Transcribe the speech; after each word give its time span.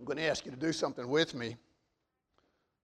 I'm 0.00 0.06
going 0.06 0.16
to 0.16 0.24
ask 0.24 0.46
you 0.46 0.50
to 0.50 0.56
do 0.56 0.72
something 0.72 1.06
with 1.06 1.34
me. 1.34 1.58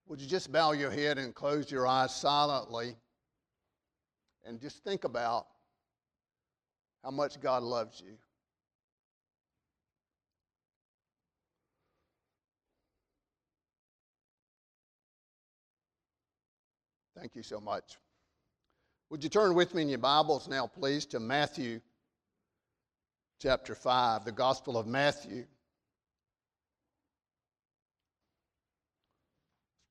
Would 0.06 0.20
you 0.20 0.28
just 0.28 0.52
bow 0.52 0.72
your 0.72 0.90
head 0.90 1.16
and 1.16 1.34
close 1.34 1.70
your 1.70 1.86
eyes 1.86 2.14
silently 2.14 2.94
and 4.44 4.60
just 4.60 4.84
think 4.84 5.04
about 5.04 5.46
how 7.02 7.10
much 7.10 7.40
God 7.40 7.62
loves 7.62 8.02
you? 8.04 8.18
Thank 17.18 17.34
you 17.34 17.42
so 17.42 17.60
much. 17.60 17.96
Would 19.08 19.24
you 19.24 19.30
turn 19.30 19.54
with 19.54 19.74
me 19.74 19.80
in 19.80 19.88
your 19.88 19.98
Bibles 19.98 20.48
now, 20.48 20.66
please, 20.66 21.06
to 21.06 21.18
Matthew 21.18 21.80
chapter 23.40 23.74
5, 23.74 24.26
the 24.26 24.32
Gospel 24.32 24.76
of 24.76 24.86
Matthew. 24.86 25.46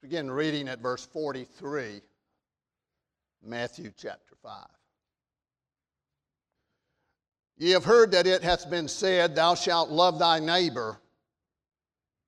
Begin 0.06 0.30
reading 0.30 0.68
at 0.68 0.78
verse 0.82 1.04
43, 1.04 2.00
Matthew 3.44 3.92
chapter 3.98 4.36
5. 4.44 4.68
Ye 7.58 7.72
have 7.72 7.86
heard 7.86 8.12
that 8.12 8.28
it 8.28 8.44
hath 8.44 8.70
been 8.70 8.88
said, 8.88 9.36
Thou 9.36 9.56
shalt 9.56 9.90
love 9.90 10.20
thy 10.20 10.38
neighbor 10.40 11.00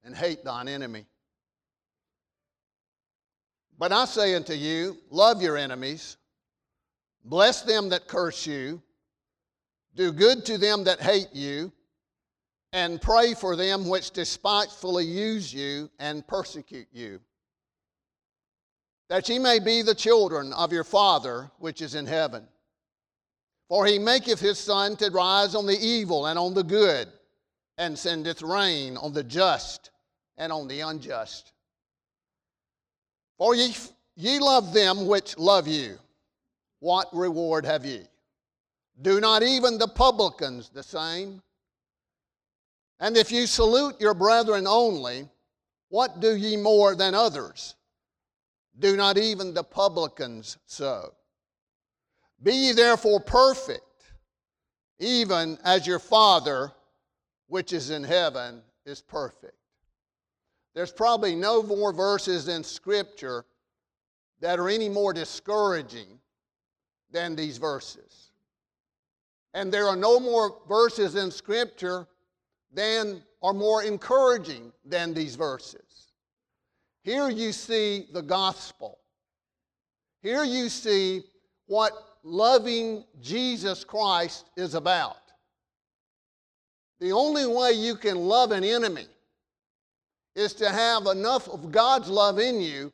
and 0.03 0.15
hate 0.15 0.43
thine 0.43 0.67
enemy. 0.67 1.05
But 3.77 3.91
I 3.91 4.05
say 4.05 4.33
unto 4.33 4.53
you, 4.53 4.97
love 5.11 5.43
your 5.43 5.55
enemies, 5.55 6.17
bless 7.25 7.61
them 7.61 7.89
that 7.89 8.07
curse 8.07 8.47
you, 8.47 8.81
do 9.93 10.11
good 10.11 10.45
to 10.45 10.57
them 10.57 10.83
that 10.85 10.99
hate 10.99 11.29
you, 11.31 11.71
and 12.73 12.99
pray 12.99 13.35
for 13.35 13.55
them 13.55 13.87
which 13.87 14.09
despitefully 14.09 15.05
use 15.05 15.53
you 15.53 15.91
and 15.99 16.25
persecute 16.25 16.87
you, 16.91 17.19
that 19.09 19.29
ye 19.29 19.39
may 19.39 19.59
be 19.59 19.81
the 19.81 19.95
children 19.95 20.53
of 20.53 20.73
your 20.73 20.83
Father 20.83 21.49
which 21.59 21.81
is 21.81 21.95
in 21.95 22.05
heaven. 22.05 22.47
For 23.69 23.85
he 23.85 23.99
maketh 23.99 24.39
his 24.39 24.57
sun 24.57 24.95
to 24.97 25.09
rise 25.09 25.55
on 25.55 25.65
the 25.65 25.77
evil 25.77 26.27
and 26.27 26.39
on 26.39 26.53
the 26.53 26.63
good, 26.63 27.09
and 27.77 27.97
sendeth 27.97 28.41
rain 28.41 28.97
on 28.97 29.13
the 29.13 29.23
just 29.23 29.91
and 30.37 30.51
on 30.51 30.67
the 30.67 30.81
unjust. 30.81 31.51
For 33.37 33.55
ye, 33.55 33.75
ye 34.15 34.39
love 34.39 34.73
them 34.73 35.07
which 35.07 35.37
love 35.37 35.67
you. 35.67 35.97
What 36.79 37.07
reward 37.13 37.65
have 37.65 37.85
ye? 37.85 38.03
Do 39.01 39.19
not 39.19 39.43
even 39.43 39.77
the 39.77 39.87
publicans 39.87 40.69
the 40.69 40.83
same? 40.83 41.41
And 42.99 43.15
if 43.15 43.31
you 43.31 43.45
salute 43.45 43.99
your 44.01 44.15
brethren 44.15 44.65
only, 44.65 45.27
what 45.89 46.19
do 46.19 46.35
ye 46.35 46.57
more 46.57 46.95
than 46.95 47.13
others? 47.13 47.75
Do 48.79 48.95
not 48.95 49.17
even 49.17 49.53
the 49.53 49.63
publicans 49.63 50.57
so? 50.65 51.13
Be 52.41 52.53
ye 52.53 52.71
therefore 52.73 53.19
perfect, 53.19 53.81
even 54.99 55.57
as 55.63 55.87
your 55.87 55.99
Father 55.99 56.71
which 57.47 57.73
is 57.73 57.89
in 57.89 58.03
heaven 58.03 58.61
is 58.85 59.01
perfect. 59.01 59.55
There's 60.75 60.91
probably 60.91 61.33
no 61.33 61.63
more 61.63 61.91
verses 61.91 62.47
in 62.47 62.63
Scripture 62.63 63.45
that 64.41 64.59
are 64.59 64.69
any 64.69 64.89
more 64.89 65.13
discouraging 65.13 66.19
than 67.11 67.35
these 67.35 67.57
verses. 67.57 68.31
And 69.55 69.71
there 69.71 69.87
are 69.87 69.95
no 69.95 70.19
more 70.19 70.59
verses 70.67 71.15
in 71.15 71.31
Scripture 71.31 72.07
than 72.71 73.23
are 73.41 73.53
more 73.53 73.83
encouraging 73.83 74.71
than 74.85 75.15
these 75.15 75.35
verses. 75.35 75.86
Here 77.07 77.29
you 77.29 77.53
see 77.53 78.05
the 78.11 78.21
gospel. 78.21 78.99
Here 80.21 80.43
you 80.43 80.67
see 80.67 81.23
what 81.65 81.93
loving 82.21 83.05
Jesus 83.21 83.85
Christ 83.85 84.49
is 84.57 84.75
about. 84.75 85.15
The 86.99 87.13
only 87.13 87.45
way 87.47 87.71
you 87.71 87.95
can 87.95 88.17
love 88.17 88.51
an 88.51 88.65
enemy 88.65 89.05
is 90.35 90.53
to 90.55 90.69
have 90.69 91.05
enough 91.05 91.47
of 91.47 91.71
God's 91.71 92.09
love 92.09 92.39
in 92.39 92.59
you 92.59 92.91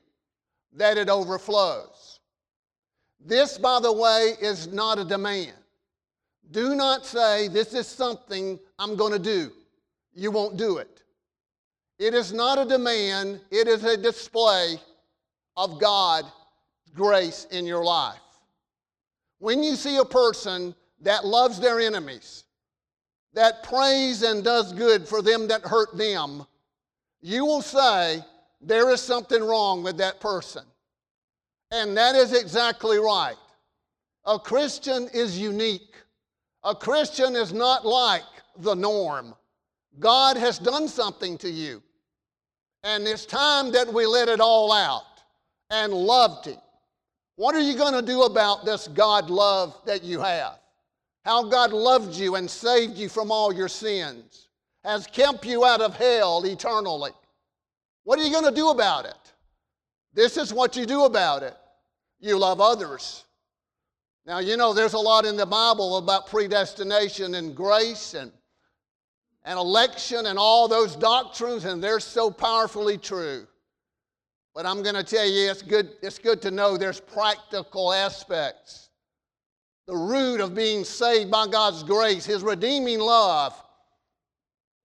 that 0.73 1.00
it 1.00 1.09
overflows. 1.09 2.19
This, 3.19 3.57
by 3.57 3.79
the 3.79 3.91
way, 3.91 4.34
is 4.40 4.68
not 4.68 5.00
a 5.00 5.06
demand. 5.06 5.53
Do 6.52 6.75
not 6.75 7.03
say, 7.03 7.47
This 7.47 7.73
is 7.73 7.88
something 7.88 8.59
I'm 8.78 8.96
going 8.96 9.13
to 9.13 9.18
do. 9.18 9.52
You 10.13 10.29
won't 10.29 10.56
do 10.56 10.78
it. 10.78 10.93
It 12.00 12.14
is 12.14 12.34
not 12.34 12.59
a 12.59 12.66
demand, 12.66 13.40
it 13.52 13.68
is 13.68 13.84
a 13.84 13.98
display 13.98 14.76
of 15.56 15.80
God's 15.80 16.31
grace 16.94 17.48
in 17.52 17.66
your 17.66 17.84
life. 17.84 18.20
When 19.40 19.64
you 19.64 19.76
see 19.76 19.98
a 19.98 20.06
person 20.06 20.74
that 21.02 21.26
loves 21.26 21.59
their 21.59 21.80
enemies, 21.80 22.46
that 23.34 23.64
prays 23.64 24.24
and 24.24 24.44
does 24.44 24.74
good 24.74 25.08
for 25.08 25.22
them 25.22 25.48
that 25.48 25.62
hurt 25.62 25.98
them, 25.98 26.46
you 27.22 27.46
will 27.46 27.62
say, 27.62 28.24
There 28.62 28.90
is 28.92 29.02
something 29.02 29.44
wrong 29.44 29.84
with 29.84 29.98
that 29.98 30.20
person. 30.20 30.64
And 31.72 31.98
that 31.98 32.16
is 32.16 32.34
exactly 32.34 32.98
right. 32.98 33.36
A 34.26 34.38
Christian 34.38 35.09
is 35.14 35.40
unique. 35.40 35.96
A 36.64 36.76
Christian 36.76 37.36
is 37.36 37.52
not 37.52 37.86
like 37.86 38.24
the 38.59 38.76
norm. 38.76 39.34
God 40.00 40.38
has 40.38 40.59
done 40.59 40.88
something 40.88 41.38
to 41.40 41.50
you. 41.50 41.81
And 42.84 43.08
it's 43.08 43.26
time 43.26 43.72
that 43.72 43.92
we 43.92 44.06
let 44.06 44.28
it 44.28 44.40
all 44.40 44.72
out 44.72 45.22
and 45.70 45.94
loved 45.94 46.48
Him. 46.48 46.58
What 47.36 47.56
are 47.56 47.62
you 47.62 47.78
going 47.78 47.94
to 47.94 48.06
do 48.06 48.24
about 48.24 48.66
this 48.66 48.88
God 48.88 49.30
love 49.30 49.80
that 49.86 50.03
you 50.03 50.20
have? 50.20 50.59
How 51.26 51.44
God 51.44 51.72
loved 51.72 52.16
you 52.16 52.36
and 52.36 52.50
saved 52.50 52.98
you 52.98 53.09
from 53.09 53.32
all 53.32 53.53
your 53.53 53.70
sins 53.70 54.50
has 54.84 55.08
kept 55.08 55.46
you 55.46 55.64
out 55.66 55.82
of 55.82 55.96
hell 55.96 56.44
eternally. 56.46 57.12
What 58.03 58.20
are 58.20 58.24
you 58.24 58.32
going 58.32 58.44
to 58.46 58.52
do 58.52 58.70
about 58.70 59.06
it? 59.06 59.34
This 60.14 60.38
is 60.38 60.53
what 60.53 60.76
you 60.76 60.86
do 60.86 61.06
about 61.06 61.42
it. 61.42 61.56
You 62.20 62.38
love 62.38 62.59
others. 62.59 63.24
Now, 64.26 64.40
you 64.40 64.58
know, 64.58 64.74
there's 64.74 64.94
a 64.94 65.00
lot 65.00 65.26
in 65.26 65.38
the 65.38 65.46
Bible 65.46 65.98
about 65.98 66.28
predestination 66.28 67.36
and 67.36 67.56
grace 67.56 68.14
and, 68.14 68.32
and 69.46 69.59
election 69.59 70.28
and 70.28 70.40
all 70.40 70.68
those 70.68 70.96
doctrines, 70.96 71.66
and 71.66 71.84
they're 71.84 72.00
so 72.00 72.31
powerfully 72.31 72.98
true. 72.98 73.46
But 74.56 74.66
I'm 74.66 74.84
going 74.84 74.96
to 74.96 75.04
tell 75.04 75.28
you, 75.28 75.50
it's 75.50 75.62
good, 75.62 75.92
it's 76.02 76.20
good 76.20 76.42
to 76.44 76.52
know 76.52 76.78
there's 76.78 77.00
practical 77.00 77.92
aspects. 77.92 78.90
The 79.88 79.96
root 79.96 80.40
of 80.40 80.56
being 80.56 80.84
saved 80.84 81.30
by 81.30 81.48
God's 81.48 81.84
grace, 81.84 82.26
His 82.26 82.42
redeeming 82.42 83.00
love, 83.00 83.62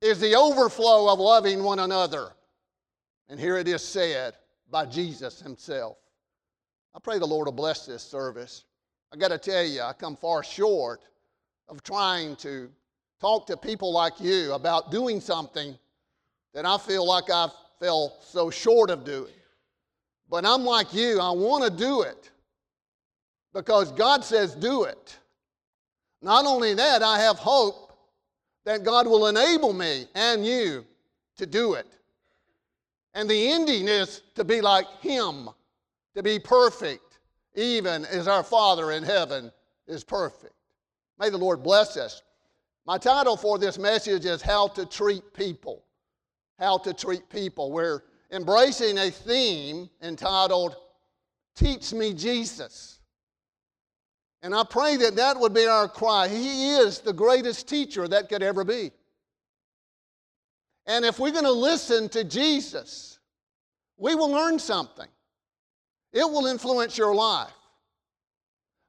is 0.01 0.19
the 0.21 0.35
overflow 0.35 1.13
of 1.13 1.21
loving 1.21 1.63
one 1.63 1.81
another. 1.81 2.33
And 3.29 3.39
here 3.39 3.59
it 3.59 3.69
is 3.69 3.83
said 3.83 4.35
by 4.71 4.87
Jesus 4.87 5.41
Himself. 5.41 5.99
I 6.95 6.99
pray 7.01 7.19
the 7.19 7.27
Lord 7.27 7.47
will 7.47 7.53
bless 7.53 7.87
this 7.87 8.03
service. 8.03 8.65
I 9.13 9.17
got 9.17 9.29
to 9.29 9.39
tell 9.39 9.65
you, 9.65 9.83
I 9.83 9.93
come 9.93 10.17
far 10.17 10.43
short 10.43 11.01
of 11.69 11.83
trying 11.83 12.35
to 12.37 12.71
talk 13.21 13.47
to 13.47 13.57
people 13.57 13.93
like 13.93 14.21
you 14.21 14.53
about 14.53 14.91
doing 14.91 15.21
something 15.21 15.77
that 16.55 16.65
I 16.65 16.79
feel 16.79 17.07
like 17.07 17.31
I 17.31 17.49
fell 17.79 18.17
so 18.21 18.51
short 18.51 18.91
of 18.91 19.05
doing. 19.05 19.33
But 20.31 20.45
I'm 20.45 20.65
like 20.65 20.93
you, 20.93 21.21
I 21.21 21.31
want 21.31 21.65
to 21.65 21.71
do 21.71 22.03
it 22.03 22.31
because 23.55 23.93
God 23.93 24.25
says 24.25 24.55
do 24.55 24.85
it. 24.85 25.19
Not 26.21 26.47
only 26.47 26.75
that, 26.75 27.03
I 27.03 27.19
have 27.21 27.39
hope 27.39 27.93
that 28.65 28.85
God 28.85 29.07
will 29.07 29.29
enable 29.29 29.73
me 29.73 30.07
and 30.15 30.45
you 30.45 30.85
to 31.37 31.47
do 31.47 31.75
it. 31.75 31.87
And 33.15 33.29
the 33.29 33.51
ending 33.51 33.89
is 33.89 34.23
to 34.35 34.45
be 34.45 34.61
like 34.61 34.87
Him, 35.01 35.49
to 36.15 36.23
be 36.23 36.39
perfect, 36.39 37.19
even 37.55 38.05
as 38.05 38.29
our 38.29 38.43
Father 38.43 38.93
in 38.93 39.03
heaven 39.03 39.51
is 39.87 40.05
perfect. 40.05 40.53
May 41.19 41.31
the 41.31 41.39
Lord 41.39 41.63
bless 41.63 41.97
us. 41.97 42.23
My 42.89 42.97
title 42.97 43.37
for 43.37 43.59
this 43.59 43.79
message 43.79 44.25
is 44.25 44.41
How 44.41 44.69
to 44.69 44.87
Treat 44.87 45.35
People. 45.35 45.85
How 46.59 46.79
to 46.79 46.95
Treat 46.95 47.29
People. 47.29 47.71
We're 47.71 48.03
embracing 48.33 48.97
a 48.97 49.11
theme 49.11 49.91
entitled 50.01 50.75
Teach 51.55 51.93
Me 51.93 52.15
Jesus. 52.15 53.01
And 54.41 54.55
I 54.55 54.65
pray 54.65 54.97
that 54.97 55.17
that 55.17 55.39
would 55.39 55.53
be 55.53 55.67
our 55.67 55.87
cry. 55.87 56.29
He 56.29 56.77
is 56.77 57.01
the 57.01 57.13
greatest 57.13 57.69
teacher 57.69 58.09
that 58.09 58.31
could 58.31 58.43
ever 58.43 58.65
be. 58.65 58.91
And 60.87 61.05
if 61.05 61.19
we're 61.19 61.31
going 61.31 61.45
to 61.45 61.53
listen 61.53 62.09
to 62.09 62.25
Jesus, 62.25 63.19
we 63.99 64.15
will 64.15 64.31
learn 64.31 64.59
something. 64.59 65.09
It 66.15 66.25
will 66.25 66.47
influence 66.47 66.97
your 66.97 67.15
life. 67.15 67.53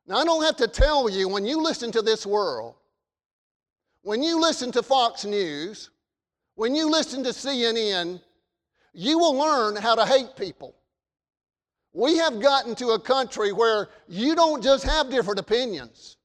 Now, 0.07 0.19
I 0.19 0.23
don't 0.23 0.45
have 0.45 0.55
to 0.55 0.69
tell 0.69 1.09
you 1.09 1.27
when 1.27 1.45
you 1.45 1.61
listen 1.61 1.91
to 1.91 2.01
this 2.01 2.25
world, 2.25 2.75
when 4.03 4.23
you 4.23 4.39
listen 4.39 4.71
to 4.73 4.83
Fox 4.83 5.25
News, 5.25 5.89
when 6.55 6.75
you 6.75 6.89
listen 6.89 7.23
to 7.23 7.29
CNN, 7.29 8.21
you 8.93 9.17
will 9.17 9.35
learn 9.35 9.75
how 9.75 9.95
to 9.95 10.05
hate 10.05 10.35
people. 10.35 10.75
We 11.93 12.17
have 12.17 12.41
gotten 12.41 12.75
to 12.75 12.89
a 12.89 12.99
country 12.99 13.51
where 13.51 13.89
you 14.07 14.35
don't 14.35 14.63
just 14.63 14.83
have 14.83 15.09
different 15.09 15.39
opinions. 15.39 16.17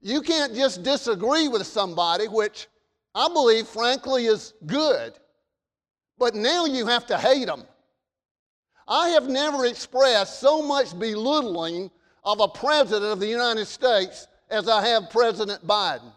You 0.00 0.22
can't 0.22 0.54
just 0.54 0.82
disagree 0.82 1.48
with 1.48 1.66
somebody, 1.66 2.28
which 2.28 2.68
I 3.14 3.28
believe, 3.28 3.66
frankly, 3.66 4.26
is 4.26 4.54
good. 4.66 5.14
But 6.18 6.34
now 6.34 6.66
you 6.66 6.86
have 6.86 7.06
to 7.06 7.18
hate 7.18 7.46
them. 7.46 7.64
I 8.86 9.10
have 9.10 9.28
never 9.28 9.66
expressed 9.66 10.40
so 10.40 10.62
much 10.62 10.98
belittling 10.98 11.90
of 12.24 12.40
a 12.40 12.48
president 12.48 13.12
of 13.12 13.20
the 13.20 13.26
United 13.26 13.66
States 13.66 14.28
as 14.50 14.68
I 14.68 14.86
have 14.88 15.10
President 15.10 15.66
Biden. 15.66 16.12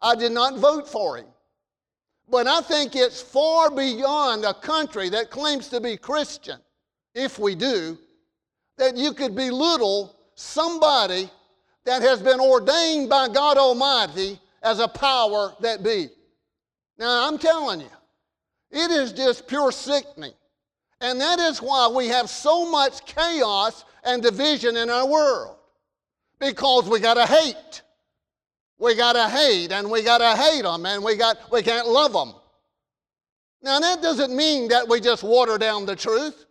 I 0.00 0.14
did 0.14 0.32
not 0.32 0.58
vote 0.58 0.88
for 0.88 1.16
him. 1.16 1.26
But 2.28 2.46
I 2.46 2.60
think 2.60 2.96
it's 2.96 3.22
far 3.22 3.70
beyond 3.70 4.44
a 4.44 4.54
country 4.54 5.08
that 5.10 5.30
claims 5.30 5.68
to 5.68 5.80
be 5.80 5.96
Christian, 5.96 6.58
if 7.14 7.38
we 7.38 7.54
do, 7.54 7.98
that 8.78 8.96
you 8.96 9.12
could 9.12 9.34
belittle 9.34 10.16
somebody 10.34 11.30
that 11.84 12.02
has 12.02 12.20
been 12.20 12.40
ordained 12.40 13.08
by 13.08 13.28
God 13.28 13.56
Almighty 13.56 14.40
as 14.62 14.80
a 14.80 14.88
power 14.88 15.54
that 15.60 15.84
be. 15.84 16.08
Now, 16.98 17.28
I'm 17.28 17.38
telling 17.38 17.80
you, 17.80 17.90
it 18.70 18.90
is 18.90 19.12
just 19.12 19.46
pure 19.46 19.70
sickening. 19.70 20.32
And 21.00 21.20
that 21.20 21.38
is 21.38 21.62
why 21.62 21.88
we 21.88 22.08
have 22.08 22.28
so 22.28 22.68
much 22.68 23.04
chaos 23.04 23.84
and 24.02 24.22
division 24.22 24.76
in 24.76 24.90
our 24.90 25.06
world. 25.06 25.56
Because 26.38 26.88
we 26.88 27.00
got 27.00 27.14
to 27.14 27.26
hate. 27.26 27.82
We 28.78 28.94
got 28.94 29.14
to 29.14 29.28
hate 29.28 29.72
and 29.72 29.90
we 29.90 30.02
got 30.02 30.18
to 30.18 30.40
hate 30.40 30.62
them 30.62 30.84
and 30.84 31.02
we, 31.02 31.16
got, 31.16 31.50
we 31.50 31.62
can't 31.62 31.88
love 31.88 32.12
them. 32.12 32.34
Now, 33.62 33.80
that 33.80 34.02
doesn't 34.02 34.34
mean 34.36 34.68
that 34.68 34.88
we 34.88 35.00
just 35.00 35.22
water 35.22 35.58
down 35.58 35.86
the 35.86 35.96
truth. 35.96 36.44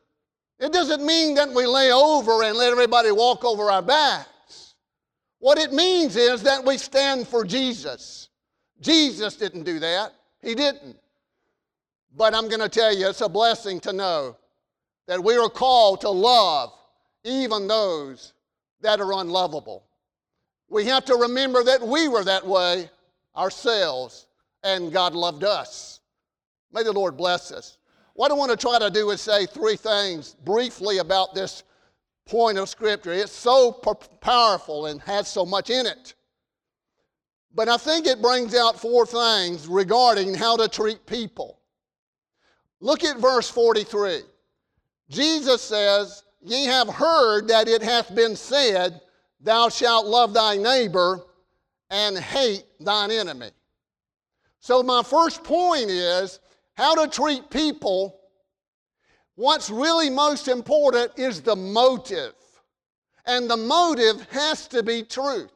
It 0.60 0.74
doesn't 0.74 1.06
mean 1.06 1.36
that 1.36 1.50
we 1.50 1.66
lay 1.68 1.92
over 1.92 2.44
and 2.44 2.57
let 2.57 2.72
everybody 2.72 3.12
walk 3.12 3.45
over 3.45 3.69
our 3.69 3.81
backs. 3.81 4.75
What 5.39 5.57
it 5.57 5.72
means 5.72 6.16
is 6.16 6.42
that 6.44 6.66
we 6.66 6.77
stand 6.77 7.27
for 7.27 7.44
Jesus. 7.44 8.30
Jesus 8.81 9.36
didn't 9.36 9.63
do 9.63 9.80
that. 9.80 10.13
He 10.42 10.56
didn't. 10.56 10.98
But 12.16 12.33
I'm 12.33 12.48
going 12.48 12.62
to 12.62 12.69
tell 12.69 12.95
you, 12.95 13.10
it's 13.10 13.22
a 13.22 13.30
blessing 13.30 13.80
to 13.81 13.94
know 13.94 14.38
that 15.07 15.24
we 15.24 15.36
are 15.38 15.50
called 15.50 16.01
to 16.01 16.10
love 16.10 16.72
even 17.24 17.68
those 17.68 18.33
that 18.81 19.00
are 19.00 19.13
unlovable. 19.13 19.83
We 20.75 20.83
have 20.88 21.06
to 21.06 21.16
remember 21.16 21.63
that 21.63 21.81
we 21.81 22.10
were 22.10 22.25
that 22.25 22.45
way 22.45 22.89
ourselves, 23.33 24.27
and 24.62 24.92
God 24.92 25.16
loved 25.16 25.45
us. 25.45 26.01
May 26.74 26.83
the 26.83 26.92
Lord 26.92 27.16
bless 27.16 27.54
us. 27.54 27.77
What 28.13 28.30
I 28.30 28.33
want 28.33 28.51
to 28.51 28.57
try 28.57 28.77
to 28.80 28.89
do 28.89 29.12
is 29.12 29.22
say 29.22 29.45
three 29.45 29.77
things 29.77 30.36
briefly 30.44 30.98
about 30.98 31.33
this 31.33 31.63
point 32.25 32.57
of 32.57 32.68
Scripture. 32.68 33.13
It's 33.13 33.31
so 33.31 33.72
powerful 34.19 34.88
and 34.88 35.00
has 35.04 35.30
so 35.30 35.45
much 35.45 35.69
in 35.69 35.86
it. 35.86 36.13
But 37.54 37.69
I 37.69 37.77
think 37.77 38.06
it 38.06 38.22
brings 38.22 38.54
out 38.54 38.77
four 38.77 39.06
things 39.06 39.69
regarding 39.69 40.33
how 40.33 40.57
to 40.57 40.68
treat 40.68 41.06
people. 41.06 41.57
Look 42.81 43.06
at 43.06 43.16
verse 43.16 43.50
43. 43.50 44.24
Jesus 45.10 45.62
says, 45.62 46.24
Ye 46.42 46.66
have 46.66 46.89
heard 46.89 47.48
that 47.48 47.69
it 47.69 47.81
hath 47.81 48.13
been 48.13 48.36
said, 48.36 49.00
Thou 49.45 49.69
shalt 49.69 50.07
love 50.07 50.33
thy 50.33 50.57
neighbor 50.57 51.24
and 51.92 52.18
hate 52.18 52.65
thine 52.80 53.12
enemy. 53.12 53.51
So, 54.59 54.81
my 54.81 55.03
first 55.03 55.44
point 55.44 55.92
is 55.92 56.39
how 56.74 56.95
to 56.95 57.07
treat 57.07 57.51
people. 57.51 58.19
What's 59.36 59.69
really 59.69 60.09
most 60.09 60.47
important 60.47 61.12
is 61.15 61.42
the 61.42 61.56
motive. 61.56 62.33
And 63.27 63.47
the 63.47 63.57
motive 63.57 64.27
has 64.31 64.68
to 64.69 64.81
be 64.81 65.03
truth. 65.03 65.51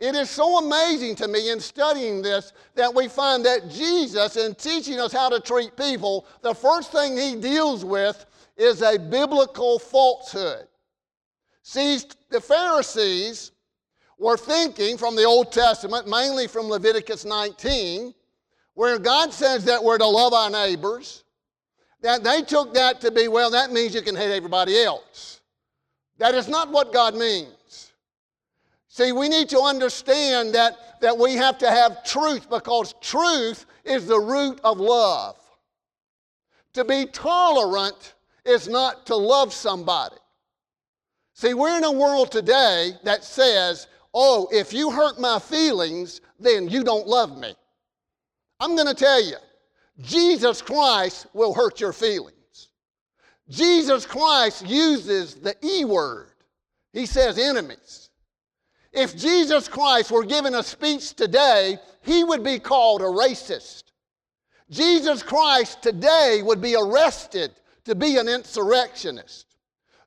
It 0.00 0.16
is 0.16 0.28
so 0.28 0.58
amazing 0.58 1.14
to 1.16 1.28
me 1.28 1.50
in 1.50 1.60
studying 1.60 2.20
this 2.20 2.52
that 2.74 2.92
we 2.92 3.06
find 3.06 3.44
that 3.44 3.70
Jesus, 3.70 4.36
in 4.36 4.56
teaching 4.56 4.98
us 4.98 5.12
how 5.12 5.28
to 5.28 5.38
treat 5.38 5.76
people, 5.76 6.26
the 6.40 6.52
first 6.54 6.90
thing 6.90 7.16
he 7.16 7.36
deals 7.36 7.84
with 7.84 8.26
is 8.56 8.82
a 8.82 8.98
biblical 8.98 9.78
falsehood. 9.78 10.66
See, 11.62 11.98
the 12.30 12.40
Pharisees 12.40 13.52
were 14.18 14.36
thinking 14.36 14.96
from 14.96 15.16
the 15.16 15.24
Old 15.24 15.52
Testament, 15.52 16.08
mainly 16.08 16.46
from 16.46 16.66
Leviticus 16.66 17.24
19, 17.24 18.14
where 18.74 18.98
God 18.98 19.32
says 19.32 19.64
that 19.64 19.82
we're 19.82 19.98
to 19.98 20.06
love 20.06 20.32
our 20.32 20.50
neighbors, 20.50 21.24
that 22.00 22.24
they 22.24 22.42
took 22.42 22.74
that 22.74 23.00
to 23.00 23.10
be, 23.10 23.28
well, 23.28 23.50
that 23.50 23.72
means 23.72 23.94
you 23.94 24.02
can 24.02 24.16
hate 24.16 24.34
everybody 24.34 24.82
else. 24.82 25.40
That 26.18 26.34
is 26.34 26.48
not 26.48 26.70
what 26.70 26.92
God 26.92 27.14
means. 27.14 27.92
See, 28.88 29.12
we 29.12 29.28
need 29.28 29.48
to 29.50 29.60
understand 29.60 30.54
that, 30.54 31.00
that 31.00 31.16
we 31.16 31.34
have 31.34 31.58
to 31.58 31.70
have 31.70 32.04
truth 32.04 32.50
because 32.50 32.94
truth 33.00 33.66
is 33.84 34.06
the 34.06 34.20
root 34.20 34.60
of 34.64 34.78
love. 34.78 35.36
To 36.74 36.84
be 36.84 37.06
tolerant 37.06 38.14
is 38.44 38.68
not 38.68 39.06
to 39.06 39.16
love 39.16 39.52
somebody. 39.52 40.16
See, 41.42 41.54
we're 41.54 41.76
in 41.76 41.82
a 41.82 41.90
world 41.90 42.30
today 42.30 42.92
that 43.02 43.24
says, 43.24 43.88
oh, 44.14 44.48
if 44.52 44.72
you 44.72 44.92
hurt 44.92 45.18
my 45.18 45.40
feelings, 45.40 46.20
then 46.38 46.68
you 46.68 46.84
don't 46.84 47.08
love 47.08 47.36
me. 47.36 47.52
I'm 48.60 48.76
going 48.76 48.86
to 48.86 48.94
tell 48.94 49.20
you, 49.20 49.38
Jesus 50.02 50.62
Christ 50.62 51.26
will 51.32 51.52
hurt 51.52 51.80
your 51.80 51.92
feelings. 51.92 52.68
Jesus 53.48 54.06
Christ 54.06 54.64
uses 54.64 55.34
the 55.34 55.56
E 55.66 55.84
word. 55.84 56.30
He 56.92 57.06
says 57.06 57.40
enemies. 57.40 58.10
If 58.92 59.16
Jesus 59.16 59.66
Christ 59.66 60.12
were 60.12 60.24
given 60.24 60.54
a 60.54 60.62
speech 60.62 61.14
today, 61.14 61.76
he 62.02 62.22
would 62.22 62.44
be 62.44 62.60
called 62.60 63.00
a 63.00 63.06
racist. 63.06 63.82
Jesus 64.70 65.24
Christ 65.24 65.82
today 65.82 66.40
would 66.44 66.62
be 66.62 66.76
arrested 66.76 67.50
to 67.84 67.96
be 67.96 68.16
an 68.18 68.28
insurrectionist. 68.28 69.51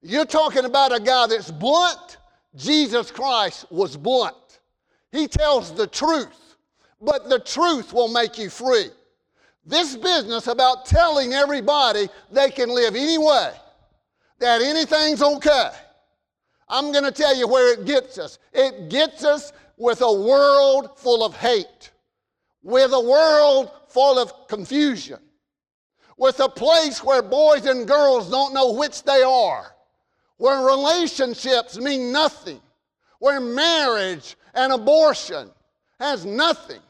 You're 0.08 0.26
talking 0.26 0.66
about 0.66 0.96
a 0.96 1.00
guy 1.00 1.26
that's 1.26 1.50
blunt. 1.50 2.18
Jesus 2.56 3.10
Christ 3.10 3.66
was 3.72 3.98
blunt. 3.98 4.60
He 5.12 5.28
tells 5.28 5.74
the 5.74 5.88
truth, 5.88 6.58
but 7.02 7.28
the 7.28 7.40
truth 7.40 7.92
will 7.92 8.10
make 8.10 8.38
you 8.38 8.52
free. 8.52 8.90
This 9.66 9.96
business 9.96 10.46
about 10.46 10.86
telling 10.86 11.34
everybody 11.34 12.08
they 12.32 12.52
can 12.52 12.70
live 12.70 12.96
any 12.96 13.18
way, 13.18 13.52
that 14.38 14.62
anything's 14.62 15.24
okay, 15.24 15.72
I'm 16.70 16.92
going 16.92 17.04
to 17.04 17.12
tell 17.12 17.36
you 17.36 17.48
where 17.48 17.74
it 17.74 17.86
gets 17.86 18.20
us. 18.20 18.38
It 18.54 18.92
gets 18.92 19.24
us 19.24 19.54
with 19.76 20.02
a 20.02 20.14
world 20.14 21.00
full 21.00 21.26
of 21.26 21.36
hate, 21.36 21.90
with 22.62 22.94
a 22.94 23.02
world 23.02 23.72
full 23.88 24.20
of 24.20 24.48
confusion, 24.50 25.18
with 26.16 26.40
a 26.42 26.50
place 26.50 27.04
where 27.04 27.24
boys 27.24 27.66
and 27.66 27.88
girls 27.88 28.30
don't 28.30 28.54
know 28.54 28.72
which 28.74 29.02
they 29.02 29.24
are, 29.24 29.72
where 30.38 30.66
relationships 30.66 31.78
mean 31.78 32.12
nothing, 32.12 32.60
where 33.20 33.40
marriage 33.40 34.36
and 34.54 34.74
abortion 34.74 35.50
has 36.00 36.26
nothing 36.26 36.82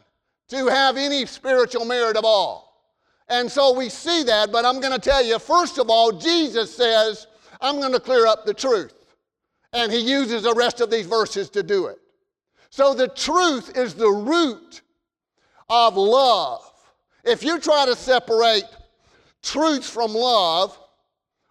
to 0.47 0.67
have 0.67 0.97
any 0.97 1.25
spiritual 1.25 1.85
merit 1.85 2.17
at 2.17 2.23
all. 2.23 2.65
And 3.27 3.51
so 3.51 3.73
we 3.73 3.89
see 3.89 4.23
that, 4.23 4.51
but 4.51 4.65
I'm 4.65 4.79
going 4.79 4.93
to 4.93 4.99
tell 4.99 5.23
you, 5.23 5.39
first 5.39 5.77
of 5.79 5.89
all, 5.89 6.11
Jesus 6.11 6.75
says, 6.75 7.27
I'm 7.61 7.79
going 7.79 7.93
to 7.93 7.99
clear 7.99 8.27
up 8.27 8.45
the 8.45 8.53
truth. 8.53 8.93
And 9.73 9.91
he 9.91 9.99
uses 9.99 10.43
the 10.43 10.53
rest 10.53 10.79
of 10.81 10.91
these 10.91 11.07
verses 11.07 11.49
to 11.51 11.63
do 11.63 11.87
it. 11.87 11.97
So 12.69 12.93
the 12.93 13.07
truth 13.07 13.75
is 13.77 13.93
the 13.93 14.09
root 14.09 14.81
of 15.69 15.97
love. 15.97 16.61
If 17.23 17.43
you 17.43 17.59
try 17.59 17.85
to 17.85 17.95
separate 17.95 18.65
truth 19.41 19.85
from 19.89 20.13
love 20.13 20.77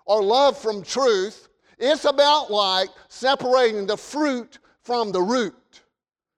or 0.07 0.23
love 0.23 0.57
from 0.57 0.83
truth, 0.83 1.49
it's 1.79 2.05
about 2.05 2.51
like 2.51 2.89
separating 3.09 3.87
the 3.87 3.97
fruit 3.97 4.59
from 4.83 5.13
the 5.13 5.21
root. 5.21 5.55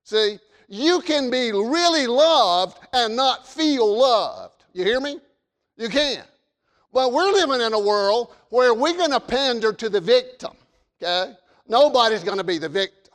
See, 0.05 0.39
you 0.69 1.01
can 1.01 1.31
be 1.31 1.53
really 1.53 2.07
loved 2.07 2.79
and 2.93 3.17
not 3.17 3.47
feel 3.47 3.99
loved. 3.99 4.65
You 4.73 4.85
hear 4.85 5.01
me? 5.01 5.19
You 5.77 5.89
can. 5.89 6.25
But 6.93 7.13
we're 7.13 7.31
living 7.31 7.61
in 7.61 7.73
a 7.73 7.79
world 7.79 8.35
where 8.51 8.73
we're 8.73 8.97
going 8.97 9.11
to 9.11 9.21
pander 9.21 9.73
to 9.73 9.89
the 9.89 10.01
victim. 10.01 10.53
Okay? 11.03 11.33
Nobody's 11.69 12.25
going 12.25 12.39
to 12.39 12.45
be 12.45 12.59
the 12.59 12.69
victim. 12.69 13.13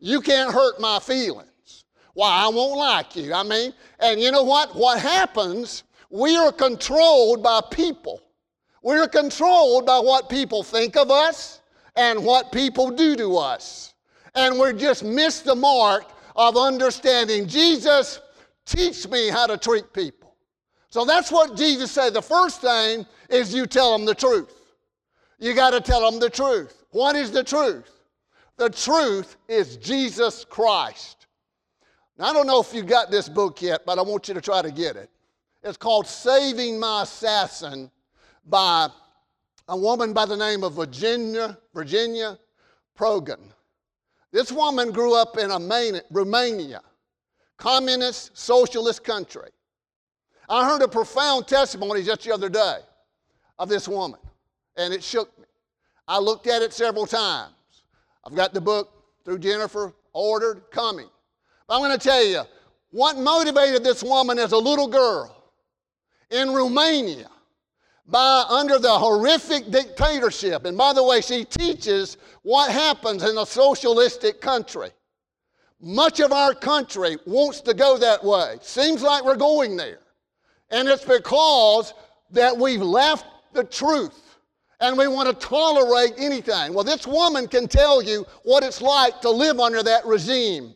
You 0.00 0.20
can't 0.20 0.52
hurt 0.52 0.80
my 0.80 0.98
feelings. 1.00 1.84
Why, 2.14 2.44
I 2.44 2.48
won't 2.48 2.78
like 2.78 3.16
you. 3.16 3.34
I 3.34 3.42
mean, 3.42 3.72
and 4.00 4.20
you 4.20 4.30
know 4.30 4.44
what? 4.44 4.74
What 4.74 5.00
happens 5.00 5.84
we 6.10 6.36
are 6.36 6.52
controlled 6.52 7.42
by 7.42 7.60
people. 7.70 8.22
We're 8.88 9.06
controlled 9.06 9.84
by 9.84 9.98
what 9.98 10.30
people 10.30 10.62
think 10.62 10.96
of 10.96 11.10
us 11.10 11.60
and 11.94 12.24
what 12.24 12.50
people 12.50 12.90
do 12.90 13.16
to 13.16 13.36
us. 13.36 13.92
And 14.34 14.58
we 14.58 14.72
just 14.72 15.04
missed 15.04 15.44
the 15.44 15.54
mark 15.54 16.10
of 16.34 16.56
understanding 16.56 17.46
Jesus, 17.46 18.18
teach 18.64 19.06
me 19.06 19.28
how 19.28 19.46
to 19.46 19.58
treat 19.58 19.92
people. 19.92 20.36
So 20.88 21.04
that's 21.04 21.30
what 21.30 21.54
Jesus 21.54 21.90
said. 21.90 22.14
The 22.14 22.22
first 22.22 22.62
thing 22.62 23.04
is 23.28 23.52
you 23.52 23.66
tell 23.66 23.92
them 23.92 24.06
the 24.06 24.14
truth. 24.14 24.54
You 25.38 25.52
got 25.52 25.72
to 25.72 25.82
tell 25.82 26.10
them 26.10 26.18
the 26.18 26.30
truth. 26.30 26.86
What 26.88 27.14
is 27.14 27.30
the 27.30 27.44
truth? 27.44 27.90
The 28.56 28.70
truth 28.70 29.36
is 29.48 29.76
Jesus 29.76 30.46
Christ. 30.46 31.26
Now, 32.16 32.30
I 32.30 32.32
don't 32.32 32.46
know 32.46 32.58
if 32.58 32.72
you 32.72 32.84
got 32.84 33.10
this 33.10 33.28
book 33.28 33.60
yet, 33.60 33.82
but 33.84 33.98
I 33.98 34.02
want 34.02 34.28
you 34.28 34.32
to 34.32 34.40
try 34.40 34.62
to 34.62 34.70
get 34.70 34.96
it. 34.96 35.10
It's 35.62 35.76
called 35.76 36.06
Saving 36.06 36.80
My 36.80 37.02
Assassin 37.02 37.90
by 38.48 38.88
a 39.68 39.76
woman 39.76 40.12
by 40.12 40.24
the 40.24 40.36
name 40.36 40.64
of 40.64 40.74
Virginia, 40.74 41.58
Virginia 41.74 42.38
Prodan. 42.98 43.52
This 44.32 44.50
woman 44.50 44.90
grew 44.90 45.14
up 45.14 45.38
in 45.38 45.50
a 45.50 46.02
Romania, 46.10 46.80
communist 47.56 48.36
socialist 48.36 49.04
country. 49.04 49.50
I 50.48 50.68
heard 50.68 50.82
a 50.82 50.88
profound 50.88 51.46
testimony 51.46 52.02
just 52.02 52.24
the 52.24 52.32
other 52.32 52.48
day 52.48 52.78
of 53.58 53.68
this 53.68 53.86
woman, 53.86 54.20
and 54.76 54.94
it 54.94 55.02
shook 55.02 55.36
me. 55.38 55.44
I 56.06 56.18
looked 56.18 56.46
at 56.46 56.62
it 56.62 56.72
several 56.72 57.06
times. 57.06 57.52
I've 58.24 58.34
got 58.34 58.54
the 58.54 58.60
book 58.60 58.90
through 59.24 59.40
Jennifer, 59.40 59.92
ordered, 60.14 60.70
coming. 60.70 61.08
But 61.66 61.74
I'm 61.74 61.80
going 61.82 61.98
to 61.98 62.02
tell 62.02 62.24
you 62.24 62.42
what 62.90 63.18
motivated 63.18 63.84
this 63.84 64.02
woman 64.02 64.38
as 64.38 64.52
a 64.52 64.58
little 64.58 64.88
girl 64.88 65.52
in 66.30 66.50
Romania 66.50 67.28
by 68.08 68.44
under 68.48 68.78
the 68.78 68.90
horrific 68.90 69.70
dictatorship. 69.70 70.64
And 70.64 70.76
by 70.76 70.92
the 70.92 71.04
way, 71.04 71.20
she 71.20 71.44
teaches 71.44 72.16
what 72.42 72.70
happens 72.70 73.22
in 73.22 73.36
a 73.36 73.44
socialistic 73.44 74.40
country. 74.40 74.90
Much 75.80 76.18
of 76.18 76.32
our 76.32 76.54
country 76.54 77.18
wants 77.26 77.60
to 77.60 77.74
go 77.74 77.98
that 77.98 78.24
way. 78.24 78.56
Seems 78.62 79.02
like 79.02 79.24
we're 79.24 79.36
going 79.36 79.76
there. 79.76 80.00
And 80.70 80.88
it's 80.88 81.04
because 81.04 81.94
that 82.30 82.56
we've 82.56 82.82
left 82.82 83.26
the 83.52 83.64
truth 83.64 84.38
and 84.80 84.96
we 84.96 85.06
want 85.06 85.28
to 85.28 85.46
tolerate 85.46 86.14
anything. 86.16 86.72
Well, 86.72 86.84
this 86.84 87.06
woman 87.06 87.46
can 87.46 87.68
tell 87.68 88.02
you 88.02 88.26
what 88.42 88.64
it's 88.64 88.80
like 88.80 89.20
to 89.20 89.30
live 89.30 89.60
under 89.60 89.82
that 89.82 90.06
regime. 90.06 90.74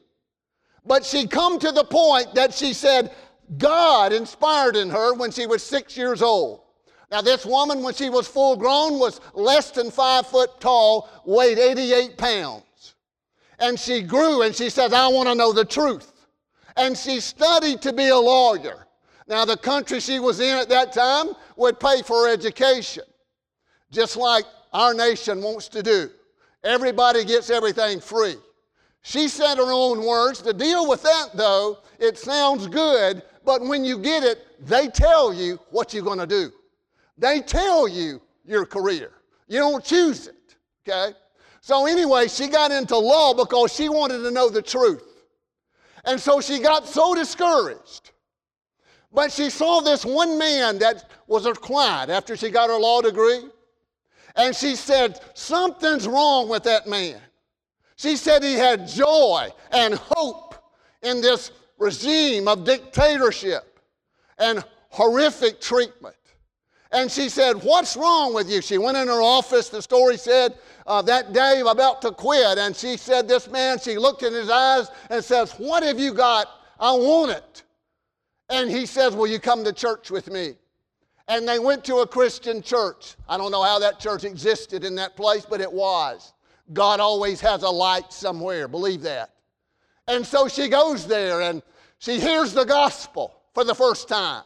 But 0.85 1.05
she 1.05 1.27
come 1.27 1.59
to 1.61 1.73
the 1.73 1.85
point 1.85 2.35
that 2.35 2.53
she 2.53 2.73
said 2.73 3.13
God 3.59 4.13
inspired 4.13 4.77
in 4.77 4.91
her 4.91 5.15
when 5.15 5.31
she 5.31 5.47
was 5.47 5.63
six 5.63 5.97
years 5.97 6.23
old. 6.23 6.63
Now, 7.13 7.21
this 7.21 7.45
woman, 7.45 7.83
when 7.83 7.93
she 7.93 8.09
was 8.09 8.27
full 8.27 8.57
grown, 8.57 8.99
was 8.99 9.21
less 9.35 9.71
than 9.71 9.91
five 9.91 10.27
foot 10.27 10.59
tall, 10.61 11.11
weighed 11.27 11.59
88 11.59 12.17
pounds. 12.17 12.95
And 13.59 13.79
she 13.79 14.01
grew 14.01 14.41
and 14.41 14.55
she 14.55 14.71
says, 14.71 14.95
I 14.95 15.09
want 15.09 15.29
to 15.29 15.35
know 15.35 15.53
the 15.53 15.67
truth. 15.67 16.11
And 16.75 16.97
she 16.97 17.21
studied 17.21 17.83
to 17.83 17.93
be 17.93 18.09
a 18.09 18.17
lawyer. 18.17 18.87
Now, 19.29 19.45
the 19.45 19.59
country 19.59 20.01
she 20.01 20.21
was 20.21 20.41
in 20.41 20.57
at 20.57 20.71
that 20.71 20.95
time 20.95 21.29
would 21.57 21.79
pay 21.79 22.01
for 22.01 22.25
her 22.25 22.33
education, 22.33 23.05
just 23.91 24.17
like 24.17 24.47
our 24.73 24.95
nation 24.95 25.43
wants 25.43 25.69
to 25.69 25.83
do. 25.83 26.09
Everybody 26.65 27.27
gets 27.27 27.51
everything 27.51 28.01
free. 28.01 28.37
She 29.03 29.29
said 29.29 29.57
her 29.59 29.71
own 29.71 30.03
words. 30.03 30.41
To 30.43 30.55
deal 30.55 30.89
with 30.89 31.03
that, 31.03 31.29
though, 31.35 31.81
it 31.99 32.17
sounds 32.17 32.67
good, 32.69 33.23
but 33.45 33.61
when 33.61 33.85
you 33.85 33.99
get 33.99 34.23
it, 34.23 34.47
they 34.67 34.89
tell 34.89 35.35
you 35.35 35.61
what 35.71 35.93
you're 35.93 36.03
going 36.03 36.19
to 36.19 36.27
do. 36.27 36.51
They 37.23 37.41
tell 37.41 37.89
you 37.89 38.21
your 38.45 38.67
career. 38.67 39.13
You 39.49 39.61
don't 39.61 39.83
choose 39.83 40.27
it, 40.27 40.57
okay? 40.87 41.17
So, 41.63 41.87
anyway, 41.87 42.29
she 42.29 42.49
got 42.49 42.71
into 42.71 42.99
law 42.99 43.33
because 43.33 43.73
she 43.73 43.89
wanted 43.89 44.19
to 44.19 44.31
know 44.31 44.51
the 44.51 44.61
truth. 44.61 45.25
And 46.05 46.21
so 46.21 46.43
she 46.43 46.59
got 46.59 46.87
so 46.87 47.15
discouraged 47.15 48.13
but 49.13 49.31
she 49.31 49.51
saw 49.51 49.81
this 49.81 50.05
one 50.05 50.39
man 50.39 50.79
that 50.79 51.11
was 51.27 51.45
her 51.45 51.55
client 51.55 52.11
after 52.11 52.37
she 52.37 52.51
got 52.51 52.71
her 52.71 52.79
law 52.79 53.03
degree. 53.03 53.45
And 54.37 54.57
she 54.57 54.75
said, 54.75 55.21
Something's 55.35 56.09
wrong 56.09 56.49
with 56.49 56.63
that 56.65 56.87
man. 56.87 57.21
She 57.97 58.17
said 58.17 58.43
he 58.43 58.55
had 58.55 58.89
joy 58.89 59.49
and 59.71 59.95
hope 59.95 60.55
in 61.03 61.21
this 61.21 61.53
regime 61.79 62.49
of 62.49 62.65
dictatorship 62.65 63.79
and 64.39 64.65
horrific 64.89 65.61
treatment. 65.61 66.17
And 66.93 67.11
she 67.11 67.29
said, 67.29 67.63
What's 67.63 67.97
wrong 67.97 68.35
with 68.35 68.51
you? 68.51 68.61
She 68.61 68.79
went 68.79 68.97
in 68.97 69.09
her 69.09 69.23
office, 69.23 69.69
the 69.69 69.81
story 69.81 70.17
said, 70.17 70.59
uh, 70.87 71.01
that 71.03 71.33
day 71.33 71.63
about 71.67 72.03
to 72.03 72.11
quit. 72.11 72.59
And 72.59 72.77
she 72.77 72.97
said, 72.97 73.27
This 73.27 73.49
man, 73.49 73.79
she 73.79 73.97
looked 73.97 74.23
in 74.23 74.33
his 74.33 74.51
eyes 74.51 74.89
and 75.11 75.25
says, 75.25 75.53
What 75.53 75.83
have 75.83 75.99
you 75.99 76.13
got? 76.13 76.49
I 76.79 76.93
want 76.93 77.33
it. 77.33 77.63
And 78.51 78.71
he 78.71 78.85
says, 78.87 79.15
Will 79.15 79.27
you 79.27 79.39
come 79.39 79.65
to 79.65 79.73
church 79.73 80.11
with 80.11 80.31
me? 80.31 80.55
And 81.29 81.49
they 81.49 81.59
went 81.59 81.85
to 81.85 81.97
a 81.99 82.07
Christian 82.07 82.61
church. 82.61 83.17
I 83.29 83.39
don't 83.39 83.53
know 83.53 83.63
how 83.63 83.79
that 83.79 83.99
church 83.99 84.25
existed 84.25 84.85
in 84.85 84.95
that 84.97 85.17
place, 85.17 85.47
but 85.49 85.61
it 85.61 85.73
was. 85.73 86.35
God 86.73 87.01
always 87.01 87.41
has 87.41 87.63
a 87.63 87.71
light 87.71 88.13
somewhere, 88.13 88.69
believe 88.69 89.03
that. 89.03 89.31
And 90.09 90.27
so 90.27 90.49
she 90.49 90.69
goes 90.69 91.07
there 91.07 91.43
and 91.43 91.63
she 91.99 92.19
hears 92.19 92.53
the 92.53 92.65
gospel 92.65 93.35
for 93.55 93.65
the 93.65 93.75
first 93.75 94.09
time. 94.09 94.43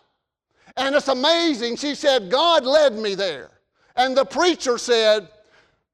And 0.77 0.95
it's 0.95 1.09
amazing. 1.09 1.77
She 1.77 1.95
said, 1.95 2.31
God 2.31 2.65
led 2.65 2.95
me 2.95 3.15
there. 3.15 3.51
And 3.97 4.17
the 4.17 4.25
preacher 4.25 4.79
said, 4.79 5.29